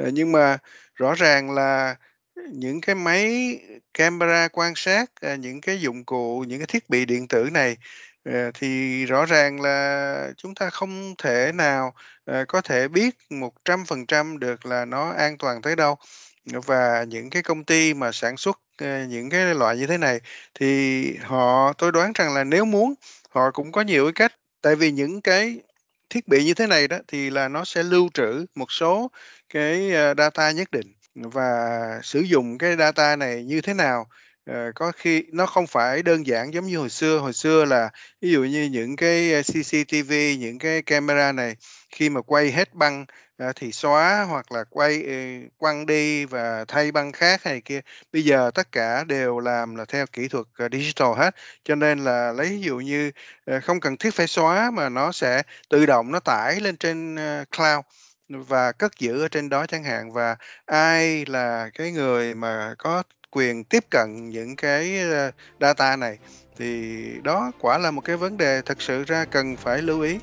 uh, 0.00 0.06
nhưng 0.12 0.32
mà 0.32 0.58
rõ 0.94 1.14
ràng 1.14 1.50
là 1.50 1.96
những 2.52 2.80
cái 2.80 2.94
máy 2.94 3.58
camera 3.94 4.48
quan 4.52 4.72
sát, 4.76 5.10
những 5.38 5.60
cái 5.60 5.80
dụng 5.80 6.04
cụ, 6.04 6.44
những 6.48 6.58
cái 6.58 6.66
thiết 6.66 6.90
bị 6.90 7.04
điện 7.04 7.28
tử 7.28 7.48
này, 7.52 7.76
Ờ, 8.28 8.50
thì 8.54 9.04
rõ 9.06 9.24
ràng 9.26 9.60
là 9.60 10.30
chúng 10.36 10.54
ta 10.54 10.70
không 10.70 11.14
thể 11.18 11.52
nào, 11.54 11.94
ờ, 12.24 12.44
có 12.48 12.60
thể 12.60 12.88
biết 12.88 13.16
100% 13.30 14.38
được 14.38 14.66
là 14.66 14.84
nó 14.84 15.10
an 15.12 15.38
toàn 15.38 15.62
tới 15.62 15.76
đâu. 15.76 15.96
Và 16.66 17.04
những 17.08 17.30
cái 17.30 17.42
công 17.42 17.64
ty 17.64 17.94
mà 17.94 18.12
sản 18.12 18.36
xuất, 18.36 18.60
ờ, 18.78 19.04
những 19.08 19.30
cái 19.30 19.54
loại 19.54 19.76
như 19.78 19.86
thế 19.86 19.98
này 19.98 20.20
thì 20.54 21.16
họ 21.24 21.72
tôi 21.78 21.92
đoán 21.92 22.12
rằng 22.14 22.34
là 22.34 22.44
nếu 22.44 22.64
muốn, 22.64 22.94
họ 23.30 23.50
cũng 23.50 23.72
có 23.72 23.80
nhiều 23.82 24.04
cái 24.06 24.12
cách. 24.14 24.32
Tại 24.62 24.76
vì 24.76 24.90
những 24.92 25.22
cái 25.22 25.60
thiết 26.10 26.28
bị 26.28 26.44
như 26.44 26.54
thế 26.54 26.66
này 26.66 26.88
đó 26.88 26.98
thì 27.08 27.30
là 27.30 27.48
nó 27.48 27.64
sẽ 27.64 27.82
lưu 27.82 28.08
trữ 28.14 28.46
một 28.54 28.72
số 28.72 29.10
cái, 29.48 29.90
data 30.18 30.50
nhất 30.50 30.70
định 30.72 30.94
và 31.14 31.70
sử 32.02 32.20
dụng 32.20 32.58
cái 32.58 32.76
data 32.76 33.16
này 33.16 33.44
như 33.44 33.60
thế 33.60 33.74
nào, 33.74 34.06
Ờ, 34.48 34.72
có 34.74 34.92
khi 34.96 35.22
nó 35.32 35.46
không 35.46 35.66
phải 35.66 36.02
đơn 36.02 36.26
giản 36.26 36.54
giống 36.54 36.66
như 36.66 36.78
hồi 36.78 36.90
xưa. 36.90 37.18
Hồi 37.18 37.32
xưa 37.32 37.64
là 37.64 37.90
ví 38.20 38.30
dụ 38.32 38.44
như 38.44 38.64
những 38.72 38.96
cái, 38.96 39.32
ờ, 39.32 39.42
CCTV, 39.42 40.36
những 40.38 40.58
cái 40.58 40.82
camera 40.82 41.32
này 41.32 41.56
khi 41.90 42.10
mà 42.10 42.20
quay 42.22 42.50
hết 42.52 42.74
băng, 42.74 43.06
ờ, 43.38 43.52
thì 43.56 43.72
xóa 43.72 44.26
hoặc 44.28 44.52
là 44.52 44.64
quay, 44.70 45.02
quăng 45.58 45.86
đi 45.86 46.24
và 46.24 46.64
thay 46.68 46.92
băng 46.92 47.12
khác 47.12 47.42
hay 47.44 47.54
này 47.54 47.60
kia. 47.64 47.80
Bây 48.12 48.22
giờ 48.24 48.50
tất 48.54 48.72
cả 48.72 49.04
đều 49.04 49.38
làm 49.38 49.76
là 49.76 49.84
theo 49.84 50.06
kỹ 50.12 50.28
thuật, 50.28 50.46
digital 50.72 51.08
hết, 51.16 51.34
cho 51.64 51.74
nên 51.74 51.98
là 52.04 52.32
lấy 52.32 52.48
ví 52.48 52.60
dụ 52.60 52.76
như, 52.78 53.10
không 53.62 53.80
cần 53.80 53.96
thiết 53.96 54.14
phải 54.14 54.26
xóa 54.26 54.70
mà 54.70 54.88
nó 54.88 55.12
sẽ 55.12 55.42
tự 55.70 55.86
động 55.86 56.12
nó 56.12 56.20
tải 56.20 56.60
lên 56.60 56.76
trên, 56.76 57.16
cloud 57.56 57.84
và 58.28 58.72
cất 58.72 58.92
giữ 58.98 59.22
ở 59.22 59.28
trên 59.28 59.48
đó 59.48 59.66
chẳng 59.66 59.84
hạn. 59.84 60.12
Và 60.12 60.36
ai 60.66 61.24
là 61.26 61.70
cái 61.74 61.92
người 61.92 62.34
mà 62.34 62.74
có 62.78 63.02
quyền 63.30 63.64
tiếp 63.64 63.84
cận 63.90 64.30
những 64.30 64.56
cái, 64.56 64.98
ơ, 64.98 65.30
data 65.60 65.96
này 65.96 66.18
thì 66.58 67.04
đó 67.22 67.52
quả 67.60 67.78
là 67.78 67.90
một 67.90 68.00
cái 68.00 68.16
vấn 68.16 68.36
đề 68.36 68.62
thực 68.62 68.82
sự 68.82 69.04
ra 69.04 69.24
cần 69.24 69.56
phải 69.56 69.82
lưu 69.82 70.00
ý. 70.00 70.18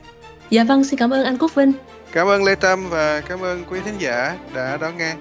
Dạ 0.49 0.63
vâng, 0.63 0.83
xin 0.83 0.99
cảm 0.99 1.13
ơn 1.13 1.25
anh 1.25 1.37
Quốc 1.37 1.55
Vinh. 1.55 1.71
Cảm 2.11 2.27
ơn 2.27 2.43
Lê 2.43 2.55
Tâm 2.55 2.89
và 2.89 3.21
cảm 3.21 3.41
ơn 3.41 3.63
quý 3.69 3.79
thính 3.85 3.97
giả 3.99 4.37
đã 4.55 4.77
đón 4.77 4.97
nghe. 4.97 5.15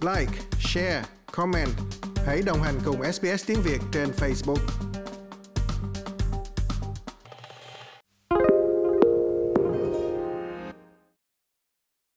Like, 0.00 0.32
share, 0.60 1.02
comment. 1.32 1.68
Hãy 2.26 2.42
đồng 2.46 2.62
hành 2.62 2.74
cùng 2.84 3.12
SBS 3.12 3.46
tiếng 3.46 3.62
Việt 3.62 3.78
trên 3.92 4.08
Facebook. 4.08 4.91